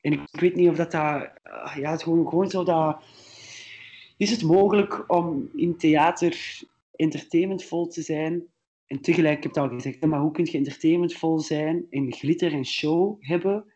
[0.00, 0.90] En ik, weet niet of dat...
[0.90, 3.02] dat ah, ja, het gewoon, gewoon zo dat...
[4.16, 6.62] Is het mogelijk om in theater
[6.96, 8.52] entertainmentvol te zijn
[8.86, 12.52] en tegelijk, ik heb het al gezegd, maar hoe kun je entertainmentvol zijn en glitter
[12.52, 13.72] en show hebben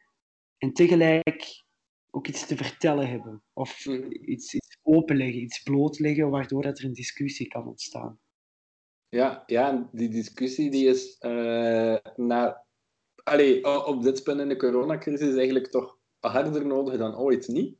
[0.58, 1.64] en tegelijk
[2.10, 3.42] ook iets te vertellen hebben?
[3.52, 4.12] Of Mhm.
[4.12, 8.20] iets, iets openleggen, iets blootleggen, waardoor dat er een discussie kan ontstaan.
[9.08, 12.64] Ja, ja, die discussie die is eh, na,
[13.24, 17.76] allee, op dit punt in de coronacrisis eigenlijk toch harder nodig dan ooit, niet?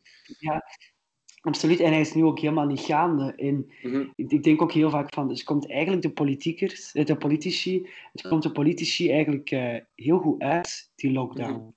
[1.49, 3.35] Absoluut, en hij is nu ook helemaal niet gaande.
[3.35, 7.05] En Mhm, ik, ik denk ook heel vaak van, dus komt eigenlijk de politiekers, eh,
[7.05, 11.53] de politici, het komt de politici eigenlijk eh, heel goed uit, die lockdown.
[11.53, 11.71] Mhm.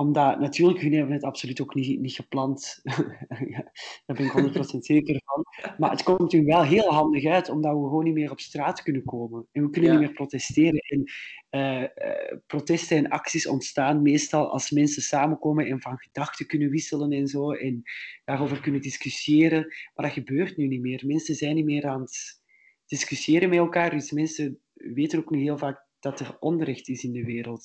[0.00, 2.80] Omdat, natuurlijk, hun hebben het absoluut ook niet, niet gepland.
[4.06, 4.32] Daar ben ik
[4.74, 5.44] 100% zeker van.
[5.78, 8.82] Maar het komt hun wel heel handig uit, omdat we gewoon niet meer op straat
[8.82, 9.46] kunnen komen.
[9.52, 9.96] En we kunnen Ja.
[9.98, 10.78] niet meer protesteren.
[10.80, 11.04] En
[11.50, 17.12] eh, eh, protesten en acties ontstaan meestal als mensen samenkomen en van gedachten kunnen wisselen
[17.12, 17.52] en zo.
[17.52, 17.82] En
[18.24, 19.62] daarover kunnen discussiëren.
[19.94, 21.02] Maar dat gebeurt nu niet meer.
[21.06, 22.40] Mensen zijn niet meer aan het
[22.86, 23.90] discussiëren met elkaar.
[23.90, 27.64] Dus mensen weten ook niet heel vaak dat er onrecht is in de wereld.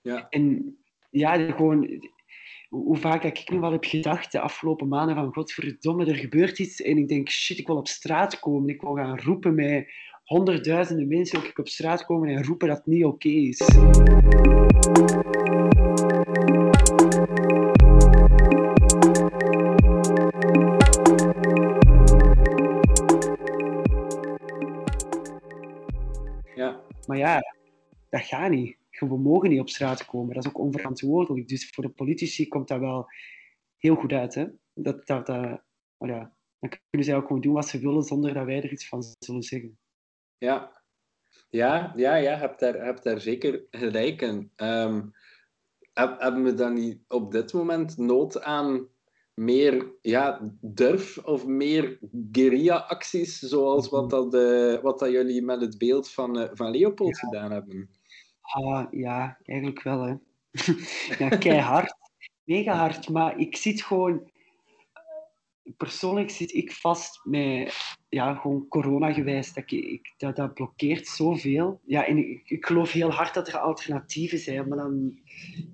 [0.00, 0.76] Ja, En
[1.12, 2.08] ja, gewoon,
[2.68, 6.58] hoe vaak dat ik nu wel heb gedacht de afgelopen maanden van godverdomme, er gebeurt
[6.58, 8.68] iets en ik denk, shit, ik wil op straat komen.
[8.68, 9.92] Ik wil gaan roepen met
[10.24, 13.58] honderdduizenden mensen, ook ik op straat komen en roepen dat het niet oké is.
[26.54, 27.40] ja, Maar ja,
[28.10, 28.81] dat gaat niet.
[28.98, 30.34] We mogen niet op straat komen.
[30.34, 31.48] Dat is ook onverantwoordelijk.
[31.48, 33.06] Dus voor de politici komt dat wel
[33.76, 34.34] heel goed uit.
[34.34, 34.46] Hè?
[34.74, 35.36] Dat, dat, dat,
[35.96, 38.72] maar ja, dan kunnen zij ook gewoon doen wat ze willen zonder dat wij er
[38.72, 39.78] iets van zullen zeggen.
[40.38, 40.80] ja.
[41.48, 44.52] Ja, ja, ja, heb daar, heb daar zeker gelijk in.
[44.56, 45.02] Ehm,
[45.92, 48.88] heb- hebben we dan niet op dit moment nood aan
[49.34, 51.98] meer ja, durf of meer
[52.32, 57.18] guerrilla-acties, zoals wat, dat, eh, wat dat jullie met het beeld van, eh, van Leopold
[57.18, 57.90] gedaan hebben?
[58.42, 60.14] Ah, ja, eigenlijk wel, hè.
[61.18, 61.94] ja, keihard.
[62.44, 63.08] Mega hard.
[63.08, 64.30] Maar ik zit gewoon...
[65.76, 67.74] Persoonlijk zit ik vast met...
[68.08, 69.52] Ja, gewoon corona-gewijs.
[69.52, 71.80] Dat, ik, dat, dat blokkeert zoveel.
[71.84, 74.68] Ja, en ik, ik geloof heel hard dat er alternatieven zijn.
[74.68, 75.18] Maar dan...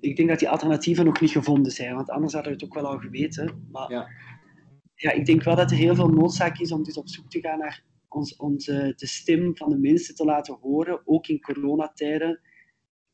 [0.01, 1.95] Ik denk dat die alternatieven nog niet gevonden zijn.
[1.95, 3.69] Want anders hadden we het ook wel al geweten.
[3.73, 4.09] Maar Ja.
[4.95, 7.41] ja, ik denk wel dat er heel veel noodzaak is om dus op zoek te
[7.41, 11.01] gaan naar ons, onze, de stem van de mensen te laten horen.
[11.05, 12.41] Ook in coronatijden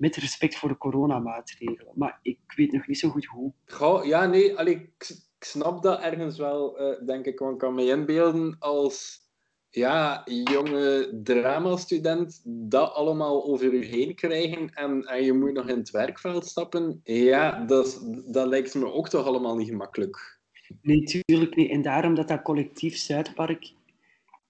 [0.04, 1.92] met respect voor de coronamaatregelen.
[1.94, 3.52] Maar ik weet nog niet zo goed hoe.
[3.66, 7.38] Goh, ja, nee, allee, ik, ik snap dat ergens wel, eh, denk ik.
[7.38, 9.22] Want ik kan me inbeelden als
[9.70, 15.78] ja, jonge dramastudent dat allemaal over je heen krijgen en, en je moet nog in
[15.78, 17.00] het werkveld stappen.
[17.04, 20.40] Ja, dat, dat lijkt me ook toch allemaal niet gemakkelijk.
[20.82, 21.70] Nee, natuurlijk niet.
[21.70, 23.72] En daarom dat dat collectief Zuidpark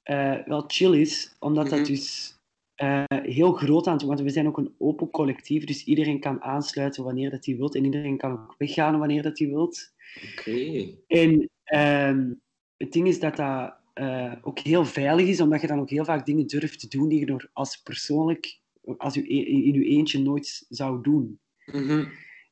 [0.03, 1.89] eh, wel chill is, omdat dat Mhm.
[1.89, 2.34] dus
[2.75, 6.43] eh, heel groot aan het Want we zijn ook een open collectief, dus iedereen kan
[6.43, 7.75] aansluiten wanneer dat hij wilt.
[7.75, 9.93] En iedereen kan ook weggaan wanneer dat hij wilt.
[10.33, 10.87] Oké.
[11.07, 12.33] En ehm,
[12.77, 16.05] het ding is dat dat uh, ook heel veilig is, omdat je dan ook heel
[16.05, 18.61] vaak dingen durft te doen die je nog als persoonlijk,
[18.97, 21.41] als u in je eentje nooit zou doen.
[21.67, 22.05] Mhm.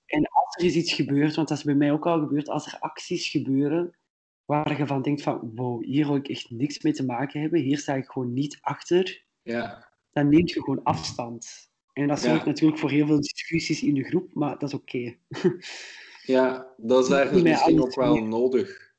[0.07, 2.67] En als er is iets gebeurt, want dat is bij mij ook al gebeurd, als
[2.67, 3.97] er acties gebeuren
[4.45, 7.61] waar je van denkt van, wow, hier wil ik echt niks mee te maken hebben,
[7.61, 9.92] hier sta ik gewoon niet achter, ja.
[10.13, 11.71] Dan neemt je gewoon afstand.
[11.93, 15.17] En dat zorgt natuurlijk voor heel veel discussies in de groep, maar dat is oké.
[16.35, 18.93] ja, dat is eigenlijk misschien ook wel nodig.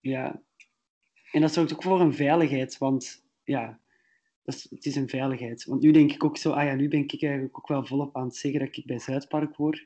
[0.00, 0.42] Ja,
[1.32, 3.80] en dat zorgt ook voor een veiligheid, want ja,
[4.44, 5.64] dat is, het is een veiligheid.
[5.64, 8.16] Want nu denk ik ook zo, ah ja, nu ben ik eigenlijk ook wel volop
[8.16, 9.82] aan het zeggen dat ik bij Zuidpark hoor.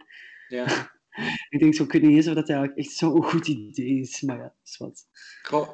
[0.48, 0.66] Ja.
[1.50, 4.36] ik denk zo, weet niet eens of dat eigenlijk echt zo'n goed idee is, maar
[4.36, 5.06] ja, is wat.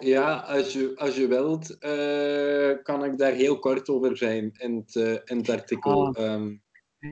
[0.00, 4.76] ja, als je, als je wilt, uh, kan ik daar heel kort over zijn in
[4.76, 6.14] het, uh, in het artikel.
[6.14, 6.32] Ah.
[6.32, 6.62] Um...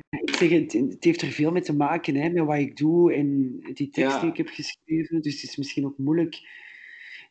[0.09, 3.13] Ik zeg, het, het, heeft er veel mee te maken hè, met wat ik doe
[3.13, 5.23] en die tekst die ik heb geschreven.
[5.23, 6.41] Dus het is misschien ook moeilijk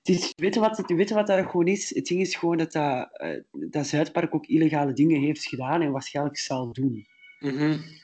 [0.03, 1.95] is, weet, je wat, weet je wat dat gewoon is?
[1.95, 5.91] Het ding is gewoon dat, dat, uh, dat Zuidpark ook illegale dingen heeft gedaan en
[5.91, 7.07] waarschijnlijk zal doen.
[7.39, 8.00] Mm Want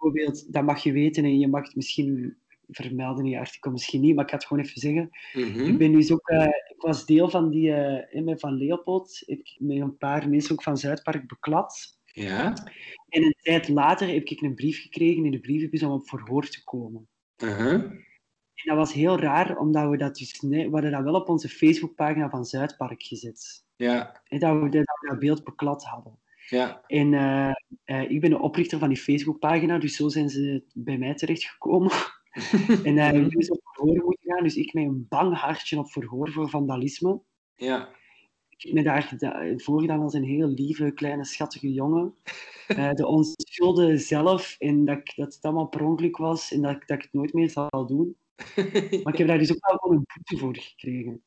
[0.00, 2.36] bijvoorbeeld, dat mag je weten en je mag het misschien
[2.68, 5.10] vermelden in je artikel, misschien niet, maar ik ga het gewoon even zeggen.
[5.32, 5.60] Mhm.
[5.60, 7.68] Ik ben dus ook, uh, ik was deel van die
[8.12, 9.22] uh, van Leopold.
[9.26, 11.98] Ik met een paar mensen ook van Zuidpark beklad.
[12.04, 12.54] Ja.
[13.08, 16.48] En een tijd later heb ik een brief gekregen in de brievenbus om op verhoor
[16.48, 17.08] te komen.
[17.44, 17.90] Uh
[18.64, 20.40] dat was heel raar, omdat we dat dus...
[20.40, 23.64] Nee, we hadden dat wel op onze Facebookpagina van Zuidpark gezet.
[23.76, 24.22] Ja.
[24.28, 26.18] En dat we, dat, we dat beeld beklad hadden.
[26.50, 26.82] Ja.
[26.86, 27.52] En uh,
[27.86, 31.90] uh, ik ben de oprichter van die Facebookpagina, dus zo zijn ze bij mij terechtgekomen.
[32.84, 35.90] en uh, ik ben op verhoor moeten gaan, dus ik met een bang hartje op
[35.90, 37.20] verhoor voor vandalisme.
[37.56, 37.88] Ja.
[38.48, 39.16] Ik heb me daar
[39.56, 42.14] voorgedaan als een heel lieve, kleine, schattige jongen.
[42.94, 47.02] de onschulden zelf, en dat, dat het allemaal per ongeluk was en dat, dat ik
[47.02, 48.16] het nooit meer zal doen.
[49.02, 51.22] maar ik heb daar dus ook wel een boete voor gekregen.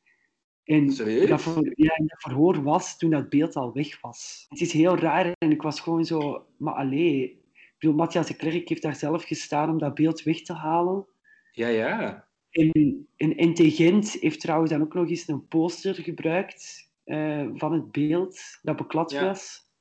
[0.64, 0.86] En
[1.28, 4.46] dat, voor, ja, dat verhoor was toen dat beeld al weg was.
[4.50, 6.46] Het is heel raar en ik was gewoon zo...
[6.58, 7.42] Maar allee...
[7.54, 11.08] Ik bedoel, Matthias de Klerk heeft daar zelf gestaan om dat beeld weg te halen.
[11.52, 12.28] Ja, ja.
[12.50, 12.72] En,
[13.16, 18.60] en Intelligent heeft trouwens dan ook nog eens een poster gebruikt uh, van het beeld
[18.62, 19.26] dat beklad ja.
[19.26, 19.72] was.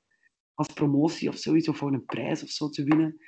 [0.54, 3.20] Als promotie of zoiets, of voor een prijs of zo te winnen.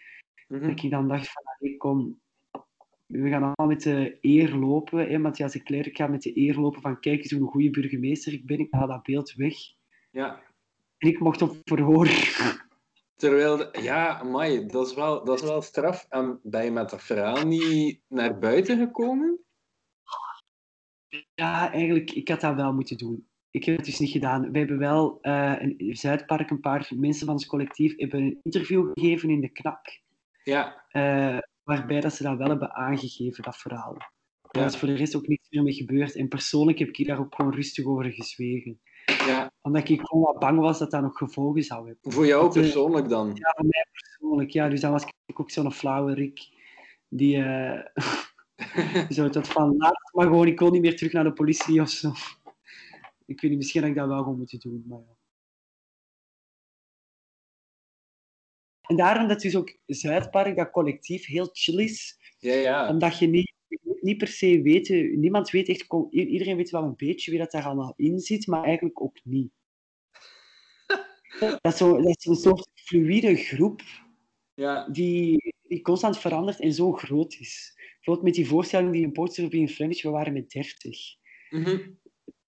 [0.49, 2.21] Mm Dat ik dan dacht van, allee, kom,
[3.07, 5.09] we gaan allemaal met de eer lopen.
[5.09, 5.19] Hè?
[5.19, 8.33] Matthias de Klerk gaat met de eer lopen van kijk eens hoe een goede burgemeester
[8.33, 8.59] ik ben.
[8.59, 9.55] Ik haal dat beeld weg.
[10.11, 10.43] Ja.
[10.99, 12.09] En ik mocht op verhoor.
[13.17, 16.07] Terwijl, ja, amai, dat is wel, dat is wel straf.
[16.09, 19.39] En ben je met dat verhaal niet naar buiten gekomen?
[21.35, 23.29] Ja, eigenlijk, ik had dat wel moeten doen.
[23.51, 24.51] Ik heb het dus niet gedaan.
[24.51, 28.91] We hebben wel uh, in Zuidpark een paar mensen van ons collectief hebben een interview
[28.93, 30.01] gegeven in de knak.
[30.45, 30.85] Ja.
[30.93, 33.97] Uh, waarbij dat ze dat wel hebben aangegeven, dat verhaal.
[34.51, 34.61] Ja.
[34.61, 36.17] Er is voor de rest ook niets meer mee gebeurd.
[36.17, 38.81] En persoonlijk heb ik daar ook gewoon rustig over gezwegen.
[39.07, 39.53] Ja.
[39.63, 42.13] Omdat ik gewoon wat bang was dat dat nog gevolgen zou hebben.
[42.13, 43.27] Voor jou persoonlijk dan?
[43.27, 44.51] Ja, voor mij persoonlijk.
[44.51, 46.49] Ja, dus dan was ik ook zo'n flauwe Rick.
[47.09, 47.81] Die, uh,
[49.17, 51.89] zo dat van, laat maar gewoon, ik kon niet meer terug naar de politie of
[51.89, 52.13] zo.
[53.27, 55.24] Ik weet niet, misschien had ik dat wel gewoon moeten doen, maar ja.
[58.87, 62.19] En daarom dat dus ook Zuidpark, dat collectief, heel chill is.
[62.39, 62.89] Ja, ja.
[62.89, 63.53] Omdat je niet,
[64.01, 67.65] niet per se weet, niemand weet echt, iedereen weet wel een beetje wie dat daar
[67.65, 69.53] allemaal in zit, maar eigenlijk ook niet.
[71.41, 73.83] dat, is zo, dat is een soort fluïde groep
[74.55, 74.89] ja.
[74.89, 77.73] die, die constant verandert en zo groot is.
[77.95, 80.99] Bijvoorbeeld met die voorstelling die in Portugal in Flemish, we waren met 30.
[81.51, 81.99] Mm -hmm.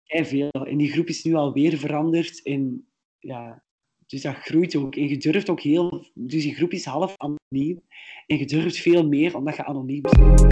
[0.04, 0.50] veel.
[0.50, 2.42] En die groep is nu alweer veranderd.
[2.42, 3.64] En ja,
[4.06, 4.96] dus dat groeit ook.
[4.96, 6.06] En je durft ook heel...
[6.14, 7.82] Dus die groep is half anoniem.
[8.26, 10.44] En je durft veel meer omdat je anoniem bent.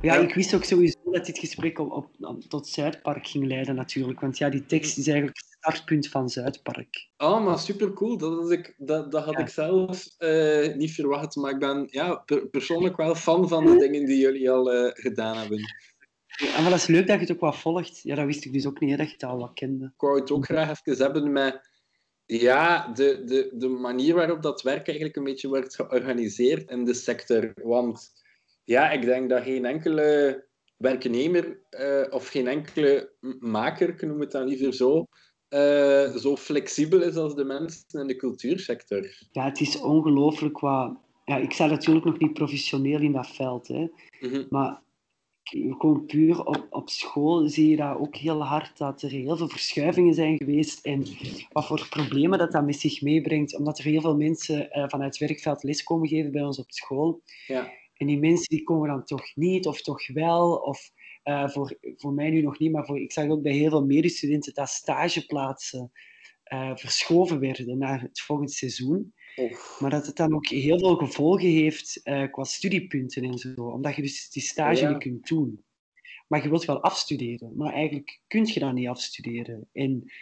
[0.00, 4.20] Ja, ik wist ook sowieso dat dit gesprek op, op, tot Zuidpark ging leiden natuurlijk.
[4.20, 7.08] Want ja, die tekst is eigenlijk het startpunt van Zuidpark.
[7.16, 8.16] Oh, maar supercool.
[8.16, 9.40] Dat, had ik, dat, dat had ja.
[9.40, 11.36] ik zelf uh, niet verwacht.
[11.36, 14.90] Maar ik ben ja, per, persoonlijk wel fan van de dingen die jullie al uh,
[14.92, 15.58] gedaan hebben.
[16.26, 18.02] Ja, maar dat is leuk dat je het ook wat volgt.
[18.02, 19.84] Ja, dat wist ik dus ook niet, dat je het al wat kende.
[19.84, 21.68] Ik wou het ook graag even hebben met
[22.26, 26.94] ja, de, de, de manier waarop dat werk eigenlijk een beetje wordt georganiseerd in de
[26.94, 27.52] sector.
[27.62, 28.12] Want
[28.64, 30.42] ja, ik denk dat geen enkele
[30.84, 35.06] werknemer uh, of geen enkele maker, ik noem het dan liever zo,
[35.48, 39.26] uh, zo flexibel is als de mensen in de cultuursector.
[39.32, 40.96] Ja, het is ongelooflijk wat...
[41.24, 43.80] Ja, ik sta natuurlijk nog niet professioneel in dat veld, hè.
[44.20, 44.46] Mm -hmm.
[44.50, 44.82] maar
[45.50, 49.48] gewoon puur op, op school zie je dat ook heel hard, dat er heel veel
[49.48, 51.04] verschuivingen zijn geweest en
[51.52, 55.18] wat voor problemen dat dat met zich meebrengt, omdat er heel veel mensen uh, vanuit
[55.18, 57.22] het werkveld les komen geven bij ons op school.
[57.46, 57.72] Ja.
[58.04, 60.90] En die mensen die komen dan toch niet, of toch wel, of
[61.24, 63.84] uh, voor, voor mij nu nog niet, maar voor, ik zag ook bij heel veel
[63.84, 65.92] medestudenten dat stageplaatsen
[66.52, 69.14] uh, verschoven werden naar het volgende seizoen.
[69.78, 73.54] Maar dat het dan ook heel veel gevolgen heeft uh, qua studiepunten en zo.
[73.54, 74.90] Omdat je dus die stage ja.
[74.90, 75.64] niet kunt doen.
[76.28, 77.52] Maar je wilt wel afstuderen.
[77.56, 79.68] Maar eigenlijk kun je dat niet afstuderen.
[79.72, 80.12] En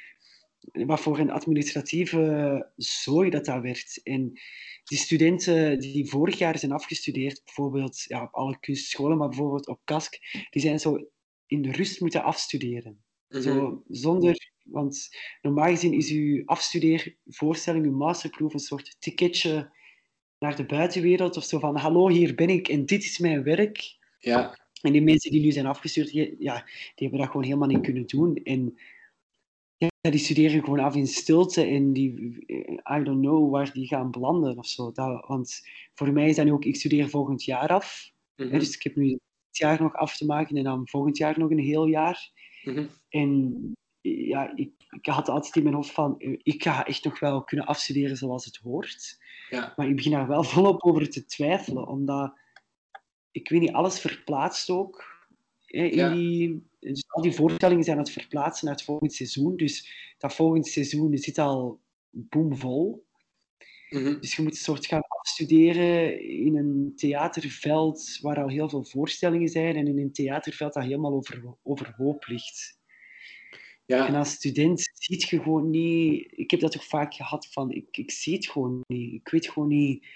[0.72, 4.00] wat voor een administratieve zooi dat dat werd.
[4.02, 4.32] En
[4.84, 9.80] die studenten die vorig jaar zijn afgestudeerd, bijvoorbeeld ja, op alle kunstscholen, maar bijvoorbeeld op
[9.84, 10.18] KASK,
[10.50, 11.08] die zijn zo
[11.46, 13.04] in de rust moeten afstuderen.
[13.28, 13.42] -hmm.
[13.42, 15.08] Zo, zonder want
[15.42, 19.70] normaal gezien is uw afstudeervoorstelling, uw masterproef, een soort ticketje
[20.38, 21.36] naar de buitenwereld.
[21.36, 23.96] Of zo van, hallo, hier ben ik en dit is mijn werk.
[24.18, 24.60] Ja.
[24.82, 28.06] En die mensen die nu zijn afgestudeerd, ja, die hebben dat gewoon helemaal niet kunnen
[28.06, 28.36] doen.
[28.36, 28.78] En
[30.02, 32.12] ja, die studeren gewoon af in stilte en die,
[32.98, 34.92] I don't know waar die gaan belanden of zo.
[34.92, 38.10] Dat, want voor mij is dat nu ook, ik studeer volgend jaar af.
[38.36, 38.58] Mm -hmm.
[38.58, 41.50] Dus ik heb nu dit jaar nog af te maken en dan volgend jaar nog
[41.50, 42.30] een heel jaar.
[42.62, 42.88] Mm -hmm.
[43.08, 43.54] En
[44.00, 47.66] ja, ik, ik, had altijd in mijn hoofd van, ik ga echt nog wel kunnen
[47.66, 49.18] afstuderen zoals het hoort.
[49.50, 49.72] Ja.
[49.76, 52.38] Maar ik begin daar wel volop over te twijfelen, omdat,
[53.30, 55.04] ik weet niet, alles verplaatst ook.
[55.66, 56.12] Hè, in Ja.
[56.14, 59.56] die, dus al die voorstellingen zijn aan het verplaatsen naar het volgende seizoen.
[59.56, 63.06] Dus dat volgende seizoen zit al boomvol.
[63.90, 64.20] Mhm.
[64.20, 69.48] Dus je moet een soort gaan afstuderen in een theaterveld waar al heel veel voorstellingen
[69.48, 72.80] zijn en in een theaterveld dat helemaal over, overhoop ligt.
[73.86, 74.18] En Ja.
[74.18, 76.32] als student ziet je gewoon niet...
[76.36, 77.70] Ik heb dat toch vaak gehad van...
[77.70, 79.12] Ik, ik zie het gewoon niet.
[79.12, 80.06] Ik weet gewoon niet...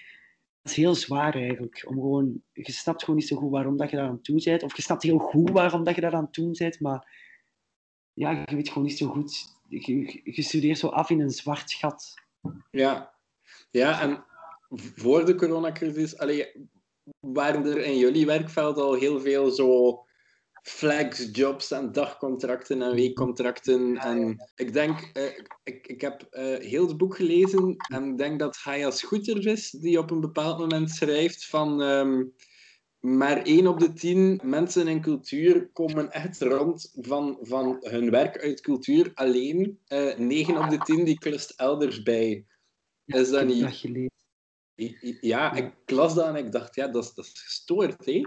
[0.67, 1.85] Is heel zwaar eigenlijk.
[1.89, 4.63] Om gewoon, je snapt gewoon niet zo goed waarom dat je daar aan doen bent.
[4.63, 6.81] Of je snapt heel goed waarom dat je daar aan doen bent.
[6.81, 7.15] Maar
[8.13, 9.55] ja, je weet gewoon niet zo goed.
[9.69, 12.15] Je, je- je studeert zo af in een zwart gat.
[12.71, 13.15] Ja.
[13.71, 14.25] Ja, en
[14.95, 16.69] voor de coronacrisis allee,
[17.21, 20.06] waren er in jullie werkveld al heel veel zo
[20.67, 23.97] flexjobs en dagcontracten en weekcontracten.
[23.97, 28.39] En ik denk, eh, ik, ik heb eh, heel het boek gelezen en ik denk
[28.39, 32.25] dat Haya Schoeter is die op een bepaald moment schrijft van ehm,
[33.01, 38.39] maar één op de tien mensen in cultuur komen echt rond van, van hun werk
[38.39, 39.81] uit cultuur alleen.
[39.87, 42.47] Eh negen op de tien die klust elders bij.
[43.05, 43.61] Is dat niet...
[43.61, 43.81] dat
[45.21, 48.23] Ja, ik las dat en ik dacht, ja, dat is, dat is gestoord, hè?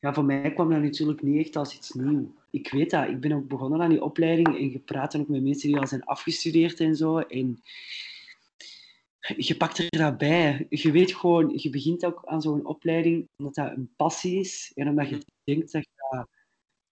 [0.00, 2.26] Ja, voor mij kwam dat natuurlijk niet echt als iets nieuws.
[2.50, 3.08] Ik weet dat.
[3.08, 5.78] Ik ben ook begonnen aan die opleiding en je praat dan ook met mensen die
[5.78, 7.18] al zijn afgestudeerd en zo.
[7.18, 7.62] En
[9.36, 10.66] je pakt er dat bij.
[10.68, 14.88] Je weet gewoon, je begint ook aan zo'n opleiding omdat dat een passie is en
[14.88, 16.28] omdat je denkt dat je, dat,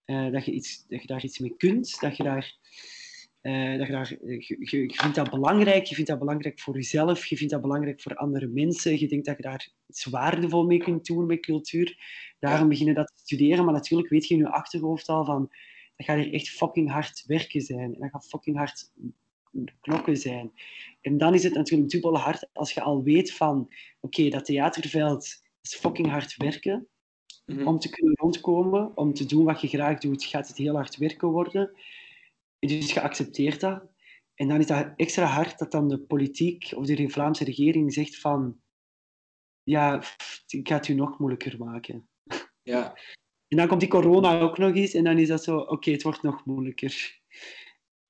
[0.05, 1.99] eh, dat je, iets, dat je daar iets mee kunt.
[1.99, 2.57] Dat je daar...
[3.41, 7.25] eh, dat je, daar, je, je, vindt dat belangrijk, je vindt dat belangrijk voor jezelf,
[7.25, 10.77] je vindt dat belangrijk voor andere mensen, je denkt dat je daar iets waardevol mee
[10.77, 11.97] kunt doen met cultuur.
[12.39, 15.51] Daarom beginnen dat te studeren, maar natuurlijk weet je in je achterhoofd al van
[15.95, 17.93] dat gaat hier echt fucking hard werken zijn.
[17.93, 18.91] En dat gaat fucking hard
[19.81, 20.51] knokken zijn.
[21.01, 25.25] En dan is het natuurlijk dubbel hard als je al weet van oké, dat theaterveld
[25.61, 26.87] is fucking hard werken.
[27.45, 27.67] Mhm.
[27.67, 30.97] Om te kunnen rondkomen, om te doen wat je graag doet, gaat het heel hard
[30.97, 31.71] werken worden.
[32.67, 33.83] Dus je accepteert dat.
[34.35, 38.19] En dan is dat extra hard dat dan de politiek of de Vlaamse regering zegt
[38.19, 38.61] van
[39.63, 40.03] ja,
[40.47, 42.09] ik ga het u nog moeilijker maken.
[42.61, 42.97] Ja,
[43.47, 46.03] En dan komt die corona ook nog eens en dan is dat zo, oké, het
[46.03, 47.19] wordt nog moeilijker.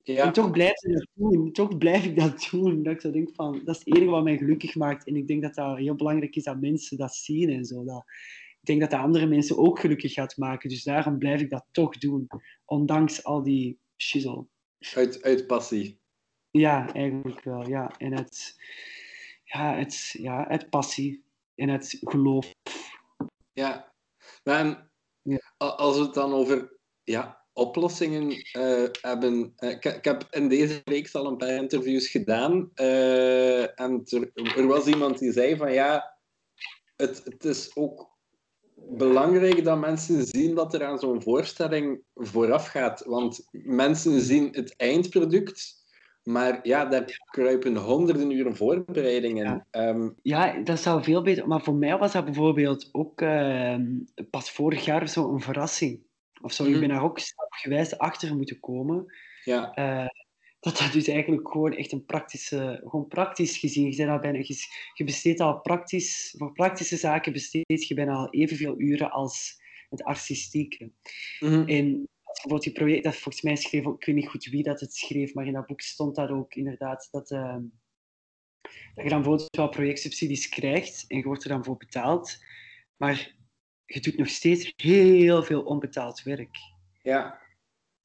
[0.03, 2.83] En ja, toch blijf ik dat doen, toch blijf ik dat doen.
[2.83, 5.07] Dat ik zo denk van, dat is het enige wat mij gelukkig maakt.
[5.07, 7.83] En ik denk dat dat heel belangrijk is dat mensen dat zien en zo.
[7.83, 8.03] Dat,
[8.59, 10.69] ik denk dat dat andere mensen ook gelukkig gaat maken.
[10.69, 12.27] Dus daarom blijf ik dat toch doen,
[12.65, 14.45] ondanks al die shizzle.
[14.95, 15.99] uit, uit passie.
[16.51, 17.91] Ja, eigenlijk wel, ja.
[17.97, 18.55] En het,
[19.43, 21.23] ja, het, ja, het passie
[21.55, 22.51] en het geloof.
[23.53, 23.93] Ja,
[24.43, 25.53] maar en Ja.
[25.57, 29.53] als we het dan over ja, oplossingen eh, hebben.
[29.55, 32.71] eh, ik, ik heb in deze reeks al een paar interviews gedaan.
[32.73, 36.17] eh, en er, er was iemand die zei van ja,
[36.95, 38.10] het, het is ook
[38.89, 43.03] belangrijk dat mensen zien dat er aan zo'n voorstelling vooraf gaat.
[43.05, 45.79] Want mensen zien het eindproduct.
[46.23, 49.43] Maar ja, daar kruipen honderden uren voorbereidingen.
[49.45, 49.65] Ja.
[49.71, 51.47] Ehm, Ja, dat zou veel beter.
[51.47, 53.85] Maar voor mij was dat bijvoorbeeld ook ehm,
[54.29, 56.01] pas vorig jaar zo een verrassing.
[56.41, 56.73] Of zo, Mhm.
[56.73, 59.05] ik ben daar ook stapgewijs achter moeten komen.
[59.43, 60.05] ja, Eh,
[60.61, 64.37] dat dat dus eigenlijk gewoon echt een praktische, gewoon praktisch gezien, je, bent al bijna,
[64.93, 70.03] je, besteedt al praktisch, voor praktische zaken besteed je bijna al evenveel uren als het
[70.03, 70.91] artistieke.
[71.39, 74.79] Mm En bijvoorbeeld die project, dat volgens mij schreef, ik weet niet goed wie dat
[74.79, 77.57] het schreef, maar in dat boek stond dat ook inderdaad, dat, uh,
[78.95, 82.43] dat je dan bijvoorbeeld wel projectsubsidies krijgt en je wordt er dan voor betaald,
[82.97, 83.35] maar
[83.85, 86.57] je doet nog steeds heel veel onbetaald werk.
[87.01, 87.40] Ja.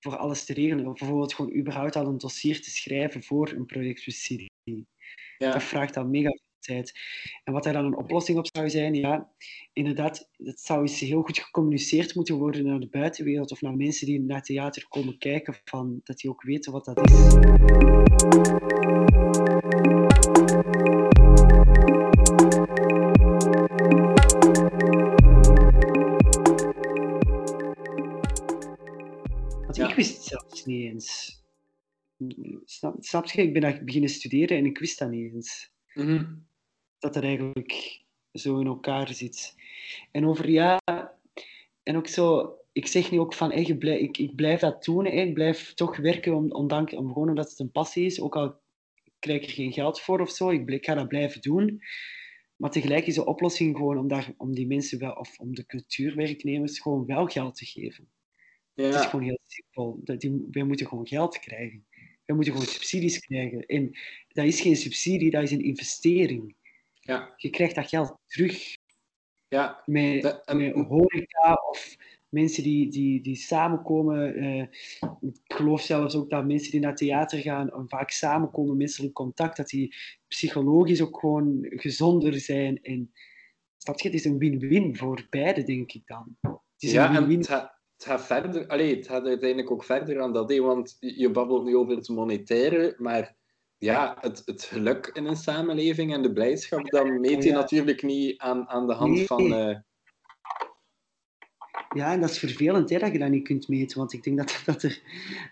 [0.06, 0.86] Voor alles te regelen.
[0.86, 4.50] Of bijvoorbeeld gewoon überhaupt al een dossier te schrijven voor een projectsubsidie.
[5.38, 5.52] Ja.
[5.52, 6.30] Dat vraagt dan mega
[6.60, 6.92] tijd.
[7.44, 9.30] En wat daar dan een oplossing op zou zijn, ja,
[9.72, 14.06] inderdaad, het zou eens heel goed gecommuniceerd moeten worden naar de buitenwereld of naar mensen
[14.06, 17.34] die naar theater komen kijken, van, dat die ook weten wat dat is.
[30.56, 31.40] Het niet eens.
[32.64, 33.42] Snap, snap je?
[33.42, 35.70] Ik ben beginnen studeren en ik wist dat niet eens.
[35.94, 36.46] Mm
[36.98, 38.02] Dat er eigenlijk
[38.32, 39.54] zo in elkaar zit.
[40.10, 40.78] En over ja,
[41.82, 45.26] en ook zo, ik zeg nu ook van, hey, ik, ik blijf dat doen, hey,
[45.26, 48.36] ik blijf toch werken om, om, dank, om gewoon omdat het een passie is, ook
[48.36, 48.60] al
[49.18, 51.80] krijg ik er geen geld voor of zo, ik, ik ga dat blijven doen.
[52.56, 55.66] Maar tegelijk is de oplossing gewoon om, daar, om die mensen wel, of om de
[55.66, 58.08] cultuurwerknemers gewoon wel geld te geven.
[58.76, 58.84] Ja.
[58.84, 60.00] Het is gewoon heel simpel.
[60.18, 61.86] Die, wij moeten gewoon geld krijgen.
[62.24, 63.66] Wij moeten gewoon subsidies krijgen.
[63.66, 63.98] En
[64.28, 66.54] dat is geen subsidie, dat is een investering.
[67.00, 67.34] Ja.
[67.36, 68.76] Je krijgt dat geld terug.
[69.48, 69.82] Ja.
[69.84, 71.96] Met, met horeca of
[72.28, 74.42] mensen die, die, die samenkomen.
[74.42, 74.66] Uh,
[75.20, 79.68] ik geloof zelfs ook dat mensen die naar theater gaan vaak samenkomen, menselijk contact, dat
[79.68, 79.94] die
[80.28, 82.82] psychologisch ook gewoon gezonder zijn.
[82.82, 83.12] En
[83.76, 86.36] snap je, het is een win-win voor beide, denk ik dan.
[86.40, 87.46] Het is ja, een win -win.
[87.46, 91.30] en het gaat verder, allee, het gaat uiteindelijk ook verder dan dat, hé, want je
[91.30, 93.36] babbelt nu over het monetaire, maar
[93.78, 98.38] ja, het, het geluk in een samenleving en de blijdschap, dat meet je natuurlijk niet
[98.38, 99.52] aan, aan de hand van...
[99.52, 99.76] Uh...
[101.94, 104.36] Ja, en dat is vervelend hè, dat je dat niet kunt meten, want ik denk
[104.36, 105.02] dat, dat, er,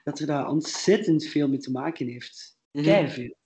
[0.04, 2.58] dat er daar ontzettend veel mee te maken heeft.
[2.70, 3.36] Mm veel.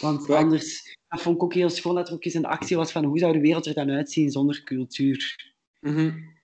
[0.00, 0.36] Want ja.
[0.36, 3.04] anders, dat vond ik ook heel schoon dat er ook eens een actie was van
[3.04, 5.54] hoe zou de wereld er dan uitzien zonder cultuur.
[5.80, 6.39] Mm -hmm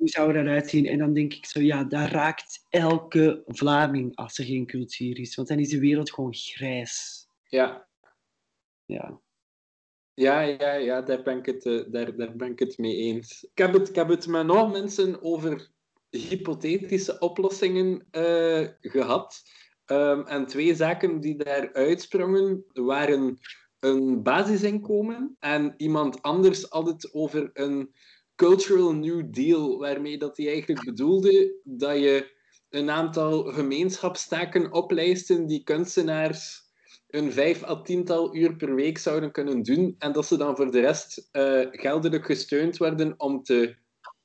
[0.00, 0.86] hoe zou dat uitzien?
[0.86, 5.34] En dan denk ik zo, ja, dat raakt elke Vlaming als er geen cultuur is.
[5.34, 7.26] Want dan is de wereld gewoon grijs.
[7.48, 7.88] Ja.
[8.84, 9.20] Ja.
[10.14, 13.44] Ja, ja, ja daar, ben ik het, uh, daar, daar ben ik het mee eens.
[13.44, 15.70] Ik heb het, ik heb het met nog mensen over
[16.10, 19.42] hypothetische oplossingen uh, gehad.
[19.86, 23.38] Um, en twee zaken die daar uitsprongen waren
[23.78, 27.94] een basisinkomen en iemand anders had het over een
[28.40, 32.36] Cultural New Deal, waarmee dat hij eigenlijk bedoelde dat je
[32.68, 36.62] een aantal gemeenschapstaken oplijsten die kunstenaars
[37.08, 40.70] een vijf à tiental uur per week zouden kunnen doen en dat ze dan voor
[40.70, 43.76] de rest uh, geldelijk gesteund werden om te,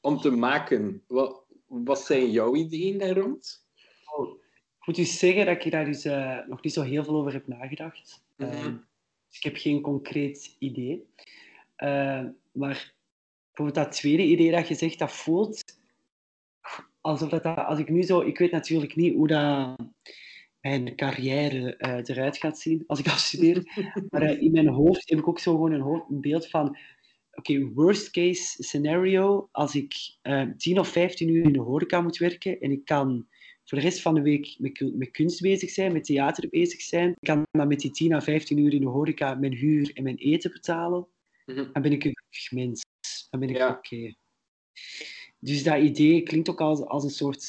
[0.01, 1.03] om te maken.
[1.07, 3.67] Wat, wat zijn jouw ideeën daar rond?
[4.15, 4.41] Oh,
[4.79, 7.33] ik moet u zeggen dat ik daar dus uh, nog niet zo heel veel over
[7.33, 8.23] heb nagedacht.
[8.35, 8.57] Mm -hmm.
[8.57, 8.63] uh,
[9.27, 11.07] dus ik heb geen concreet idee.
[12.51, 12.94] maar
[13.55, 15.63] bijvoorbeeld dat tweede idee dat je zegt, dat voelt
[17.05, 19.75] alsof dat, als ik nu zo, ik weet natuurlijk niet hoe dat
[20.61, 23.63] mijn carrière uh, eruit gaat zien als ik afstudeer,
[24.09, 26.67] maar uh, in mijn hoofd heb ik ook zo gewoon een, hoofd, een beeld van,
[27.31, 29.93] oké, okay, worst case scenario, als ik
[30.23, 33.27] uh, eh, 10 of 15 uur in de horeca moet werken en ik kan
[33.63, 37.09] voor de rest van de week met, met kunst bezig zijn, met theater bezig zijn,
[37.09, 40.03] ik kan dan met die 10 à 15 uur in de horeca mijn huur en
[40.03, 41.07] mijn eten betalen,
[41.45, 41.69] -hmm.
[41.73, 42.83] dan ben ik een gelukkig mens.
[43.35, 43.69] Dan ben ik ja.
[43.69, 43.95] oké.
[43.95, 44.17] Okay.
[45.39, 47.45] Dus dat idee klinkt ook als, als een soort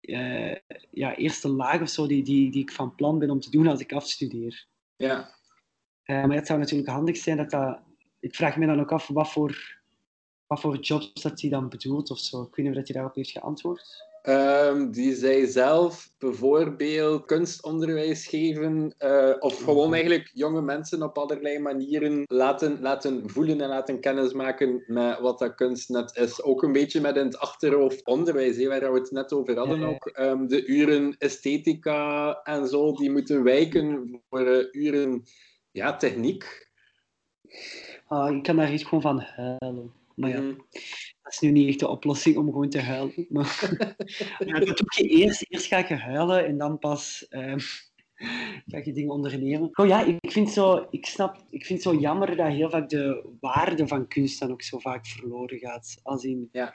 [0.00, 0.54] uh,
[0.90, 3.66] ja, eerste laag of zo die, die, die ik van plan ben om te doen
[3.66, 4.66] als ik afstudeer.
[4.96, 5.36] Ja.
[6.04, 7.80] Uh, maar het zou natuurlijk handig zijn dat dat...
[8.20, 9.80] Ik vraag me dan ook af wat voor,
[10.46, 12.42] wat voor jobs dat hij dan bedoelt of zo.
[12.42, 14.07] Ik weet niet of hij daarop heeft geantwoord.
[14.28, 21.58] Um, die zij zelf bijvoorbeeld kunstonderwijs geven, uh, of gewoon eigenlijk jonge mensen op allerlei
[21.58, 26.42] manieren laten, laten voelen en laten kennismaken met wat dat kunst net is.
[26.42, 30.18] Ook een beetje met in het achterhoofd onderwijs, waar we het net over hadden ook.
[30.20, 35.22] Um, de uren esthetica en zo, die moeten wijken voor uh, uren
[35.70, 36.68] ja, techniek.
[38.06, 39.92] Ah, ik kan daar iets gewoon van huilen.
[40.14, 40.66] Maar ja, mm.
[41.28, 43.26] Dat is nu niet echt de oplossing om gewoon te huilen.
[43.28, 43.76] Maar
[44.46, 45.44] ja, dat doe je eerst.
[45.48, 47.54] Eerst ga je huilen en dan pas uh,
[48.66, 49.70] ga je dingen ondernemen.
[49.72, 52.88] Oh ja, ik vind, zo, ik, snap, ik vind het zo jammer dat heel vaak
[52.88, 56.00] de waarde van kunst dan ook zo vaak verloren gaat.
[56.02, 56.74] Als in, ja.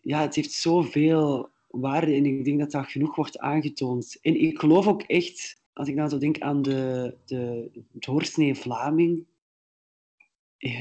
[0.00, 4.18] ja, het heeft zoveel waarde en ik denk dat dat genoeg wordt aangetoond.
[4.20, 8.54] En ik geloof ook echt, als ik dan zo denk aan de, de, het Horsnee
[8.54, 9.26] Vlaming,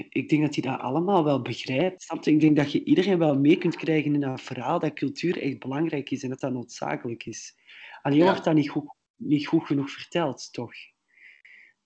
[0.10, 2.28] ik denk dat hij dat allemaal wel begrijpt.
[2.28, 5.60] Ik denk dat je iedereen wel mee kunt krijgen in dat verhaal dat cultuur echt
[5.60, 7.56] belangrijk is en dat dat noodzakelijk is.
[8.02, 8.26] Alleen ja.
[8.26, 10.74] wordt dat niet goed, niet goed genoeg verteld, toch?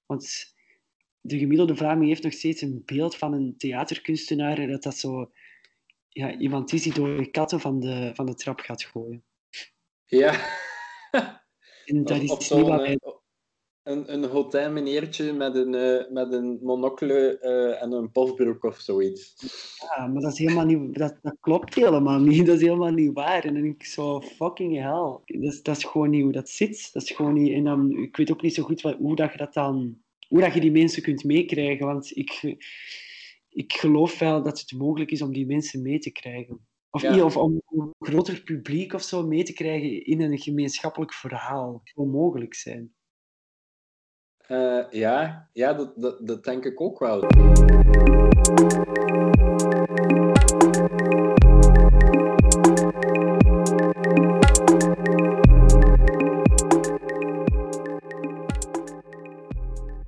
[0.05, 0.55] Want
[1.21, 5.31] de gemiddelde Vlaming heeft nog steeds een beeld van een theaterkunstenaar en dat dat zo
[6.09, 9.23] ja, iemand is die door de katten van de, van de trap gaat gooien.
[10.05, 10.49] Ja.
[11.85, 12.97] En dat is niet wat wij
[13.89, 18.77] een, een hotel meneertje met een, uh, met een monocle uh, en een pofbroek of
[18.77, 19.35] zoiets.
[19.79, 22.45] Ja, maar dat, is helemaal niet, dat, dat klopt helemaal niet.
[22.45, 23.43] Dat is helemaal niet waar.
[23.43, 25.39] En dan denk ik zo, fucking hell.
[25.39, 26.89] Dat is, dat is gewoon niet hoe dat zit.
[26.93, 27.53] Dat is gewoon niet...
[27.53, 29.97] En dan, ik weet ook niet zo goed wat, hoe dat je dat dan...
[30.27, 31.85] Hoe dat je die mensen kunt meekrijgen.
[31.85, 32.57] Want ik,
[33.49, 36.67] ik geloof wel dat het mogelijk is om die mensen mee te krijgen.
[36.91, 37.23] Of, ja.
[37.23, 41.73] of om een groter publiek of zo mee te krijgen in een gemeenschappelijk verhaal.
[41.73, 42.93] Het zou mogelijk zijn.
[44.49, 47.23] Uh, ja, ja dat, dat, dat denk ik ook wel.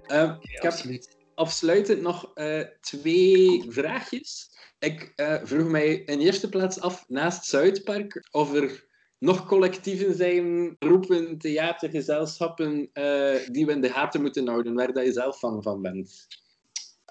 [0.08, 0.74] Uh, ik heb
[1.36, 4.50] afsluitend nog uh, twee vraagjes.
[4.80, 5.14] Ik
[5.44, 8.90] vroeg mij in eerste plaats af, naast Zuidpark, of er
[9.22, 15.06] nog collectieven zijn, groepen, theatergezelschappen uh, die we in de gaten moeten houden, waar dat
[15.06, 16.28] je zelf van, van bent?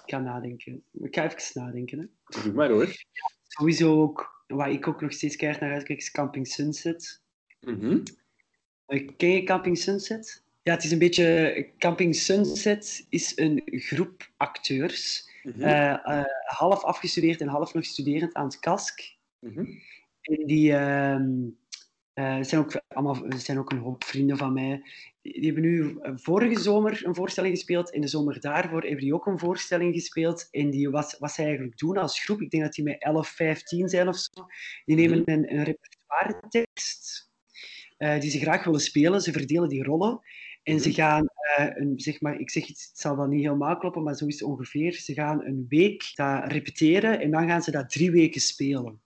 [0.05, 0.83] Ik ga nadenken.
[0.93, 1.99] Ik ga even nadenken.
[1.99, 2.41] Hè.
[2.43, 2.85] Doe maar hoor.
[2.85, 7.21] Ja, sowieso ook, waar ik ook nog steeds keihard naar uitkijk, is Camping Sunset.
[7.61, 8.03] Mm -hmm.
[9.17, 10.43] Ken je Camping Sunset?
[10.63, 11.67] Ja, het is een beetje...
[11.77, 15.61] Camping Sunset is een groep acteurs, mm -hmm.
[15.61, 19.15] uh, uh, half afgestudeerd en half nog studerend aan het KASK.
[19.39, 19.81] Mm -hmm.
[20.21, 20.73] En die...
[22.13, 24.83] Uh, er, zijn ook allemaal, er zijn ook een hoop vrienden van mij.
[25.21, 27.89] Die hebben nu vorige zomer een voorstelling gespeeld.
[27.89, 30.47] In de zomer daarvoor hebben die ook een voorstelling gespeeld.
[30.51, 33.27] En die, wat, wat zij eigenlijk doen als groep, ik denk dat die met 11,
[33.27, 34.45] 15 zijn of zo,
[34.85, 35.31] die nemen mhm.
[35.31, 37.29] een, een repertoire tekst
[38.01, 39.21] uh, die ze graag willen spelen.
[39.21, 40.19] Ze verdelen die rollen.
[40.63, 40.97] En ze mhm.
[40.97, 44.15] gaan, uh, een, zeg maar, ik zeg het, het zal wel niet helemaal kloppen, maar
[44.15, 44.93] zo is het ongeveer.
[44.93, 49.01] Ze gaan een week dat repeteren en dan gaan ze dat drie weken spelen.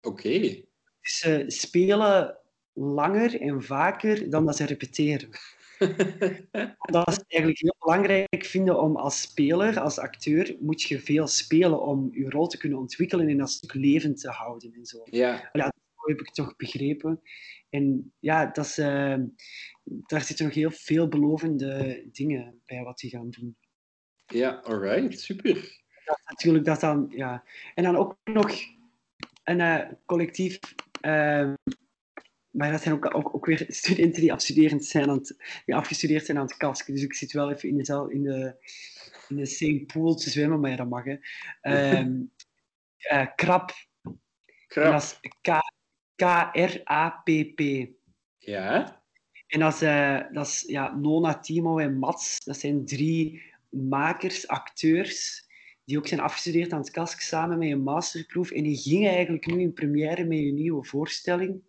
[0.00, 0.26] Oké.
[0.26, 0.64] Okay.
[1.00, 2.38] Dus ze spelen
[2.72, 5.28] langer en vaker dan dat ze repeteren.
[6.96, 11.82] dat is eigenlijk heel belangrijk vinden om als speler, als acteur, moet je veel spelen
[11.82, 15.00] om je rol te kunnen ontwikkelen en dat stuk levend te houden en zo.
[15.04, 15.50] Ja.
[15.52, 17.20] ja dat heb ik toch begrepen.
[17.70, 19.16] En ja, dat is, uh,
[19.84, 23.56] daar zitten nog heel veel belovende dingen bij wat die gaan doen.
[24.26, 25.54] Ja, alright, super.
[26.04, 27.44] Dat, natuurlijk dat dan, ja.
[27.74, 28.50] En dan ook nog
[29.44, 30.58] een uh, collectief
[31.02, 31.52] uh,
[32.52, 36.24] maar dat zijn ook, ook, ook, weer studenten die, afstuderend zijn aan het, die afgestudeerd
[36.24, 36.94] zijn aan het kasken.
[36.94, 38.56] Dus ik zit wel even in de, in de,
[39.28, 41.04] in de same pool te zwemmen, maar ja, dat mag.
[41.04, 41.16] Hè.
[41.98, 42.32] Um,
[43.12, 43.72] uh, krap.
[44.66, 44.92] Krap.
[44.92, 45.30] Dat is
[46.16, 47.60] K-R-A-P-P.
[48.38, 49.00] Ja.
[49.46, 52.44] En dat is, uh, dat is ja, Nona, Timo en Mats.
[52.44, 55.46] Dat zijn drie makers, acteurs,
[55.84, 58.50] die ook zijn afgestudeerd aan het kask samen met een masterproef.
[58.50, 61.62] En die gingen eigenlijk nu in première met een nieuwe voorstelling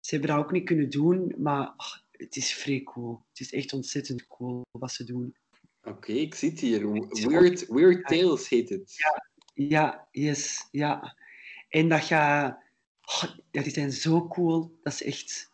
[0.00, 1.74] ze hebben dat ook niet kunnen doen, maar
[2.10, 3.22] het is vrij cool.
[3.28, 5.36] Het is echt ontzettend cool wat ze doen.
[5.82, 6.90] Oké, okay, ik zie het hier.
[7.28, 8.94] Weird, Weird Tales heet het.
[8.96, 11.16] Ja, ja, yes, ja.
[11.68, 12.58] En dat gaat...
[13.02, 14.78] Oh, ja, die zijn zo cool.
[14.82, 15.50] Dat is echt...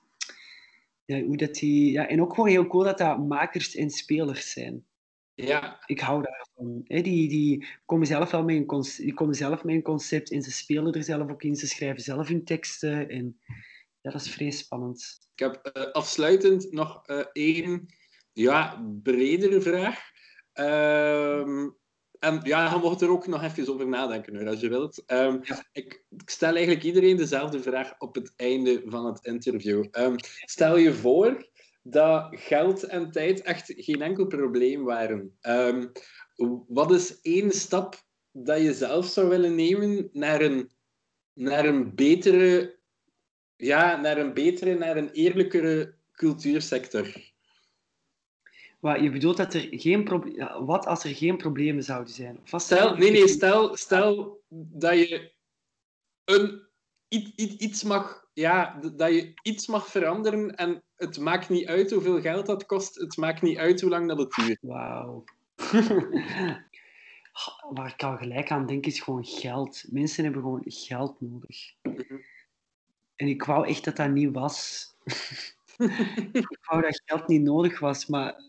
[1.04, 1.92] Ja, hoe dat die...
[1.92, 4.84] Ja, en ook gewoon heel cool dat dat makers en spelers zijn.
[5.34, 5.82] Ja.
[5.86, 6.80] Ik hou daarvan.
[6.84, 10.30] He, die, die, komen zelf wel met een concept, die komen zelf met een concept
[10.30, 11.56] en ze spelen er zelf ook in.
[11.56, 13.40] Ze schrijven zelf hun teksten en
[14.06, 15.18] ja, dat is vrij spannend.
[15.34, 17.86] Ik heb uh, afsluitend nog uh, één
[18.32, 20.00] ja, bredere vraag.
[20.54, 21.70] Uh,
[22.18, 25.02] en ja, je mocht er ook nog even over nadenken, als je wilt.
[25.06, 25.66] Um, ja.
[25.72, 29.84] ik, ik, stel eigenlijk iedereen dezelfde vraag op het einde van het interview.
[29.92, 31.50] Um, stel je voor
[31.82, 35.38] dat geld en tijd echt geen enkel probleem waren.
[35.40, 35.92] Um,
[36.68, 40.70] wat is één stap dat je zelf zou willen nemen naar een,
[41.32, 42.75] naar een betere
[43.56, 47.34] ja, naar een betere, naar een eerlijkere cultuursector.
[48.80, 50.64] Wat, je bedoelt dat er geen probleem...
[50.66, 52.40] Wat als er geen problemen zouden zijn?
[52.44, 55.32] Stel, nee, nee, stel, stel dat je
[56.24, 56.62] een,
[57.08, 58.24] iets, iets mag...
[58.32, 62.94] Ja, dat je iets mag veranderen en het maakt niet uit hoeveel geld dat kost.
[62.94, 64.58] Het maakt niet uit hoe lang dat het duurt.
[64.60, 65.24] Wauw.
[67.70, 69.84] Waar ik al gelijk aan denk, is gewoon geld.
[69.90, 71.74] Mensen hebben gewoon geld nodig.
[73.16, 74.86] En ik wou echt dat dat niet was.
[76.32, 78.42] ik wou dat geld niet nodig was, maar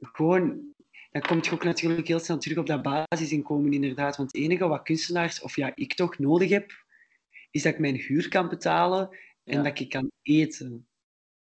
[0.00, 0.74] gewoon...
[1.10, 4.16] dan komt je ook natuurlijk heel snel terug op dat basisinkomen, inderdaad.
[4.16, 6.84] Want het enige wat kunstenaars, of ja, ik toch nodig heb,
[7.50, 10.88] is dat ik mijn huur kan betalen en dat ik kan eten.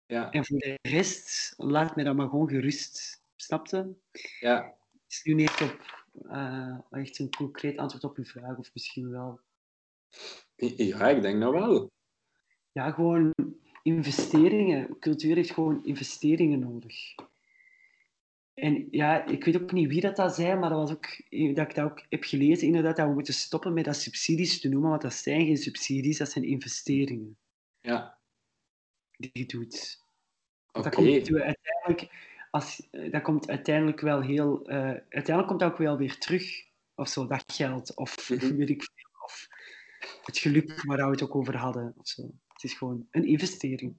[0.05, 0.31] Ja.
[0.31, 3.21] En voor de rest, laat mij dat maar gewoon gerust.
[3.35, 3.95] Snapte?
[4.39, 4.75] Ja.
[4.91, 9.11] Het is nu niet op uh, echt een concreet antwoord op uw vraag, of misschien
[9.11, 9.39] wel.
[10.55, 11.91] Ja, ik denk nou wel.
[12.77, 13.33] Ja, gewoon
[13.83, 14.99] investeringen.
[14.99, 17.15] Cultuur heeft gewoon investeringen nodig.
[18.53, 21.07] En ja, ik weet ook niet wie dat, dat zei, maar dat, was ook,
[21.55, 24.69] dat ik dat ook heb gelezen, inderdaad, dat we moeten stoppen met dat subsidies te
[24.69, 27.37] noemen, want dat zijn geen subsidies, dat zijn investeringen.
[27.81, 28.17] Ja.
[29.11, 30.03] Die je doet.
[30.71, 30.81] Oké.
[30.81, 32.07] Dat komt uiteindelijk,
[32.51, 34.75] als, dat komt uiteindelijk wel heel, uh,
[35.09, 36.65] uiteindelijk komt dat ook wel weer terug,
[36.95, 38.55] of zo, dat geld, of Mhm.
[38.57, 39.47] weet ik veel, of
[40.23, 42.31] het geluk waar we het ook over hadden, of zo.
[42.57, 43.95] Het is gewoon een investering.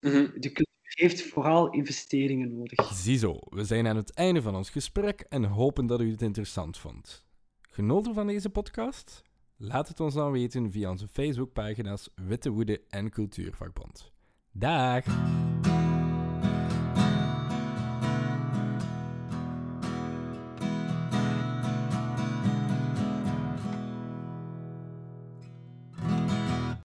[0.00, 0.40] Mhm.
[0.40, 2.92] De cultuur heeft vooral investeringen nodig.
[2.94, 6.78] Ziezo, we zijn aan het einde van ons gesprek en hopen dat u het interessant
[6.78, 7.24] vond.
[7.60, 9.22] Genoten van deze podcast?
[9.56, 14.12] Laat het ons dan weten via onze Facebookpagina's Witte Woede en Cultuurvakbond.
[14.52, 15.04] Dag!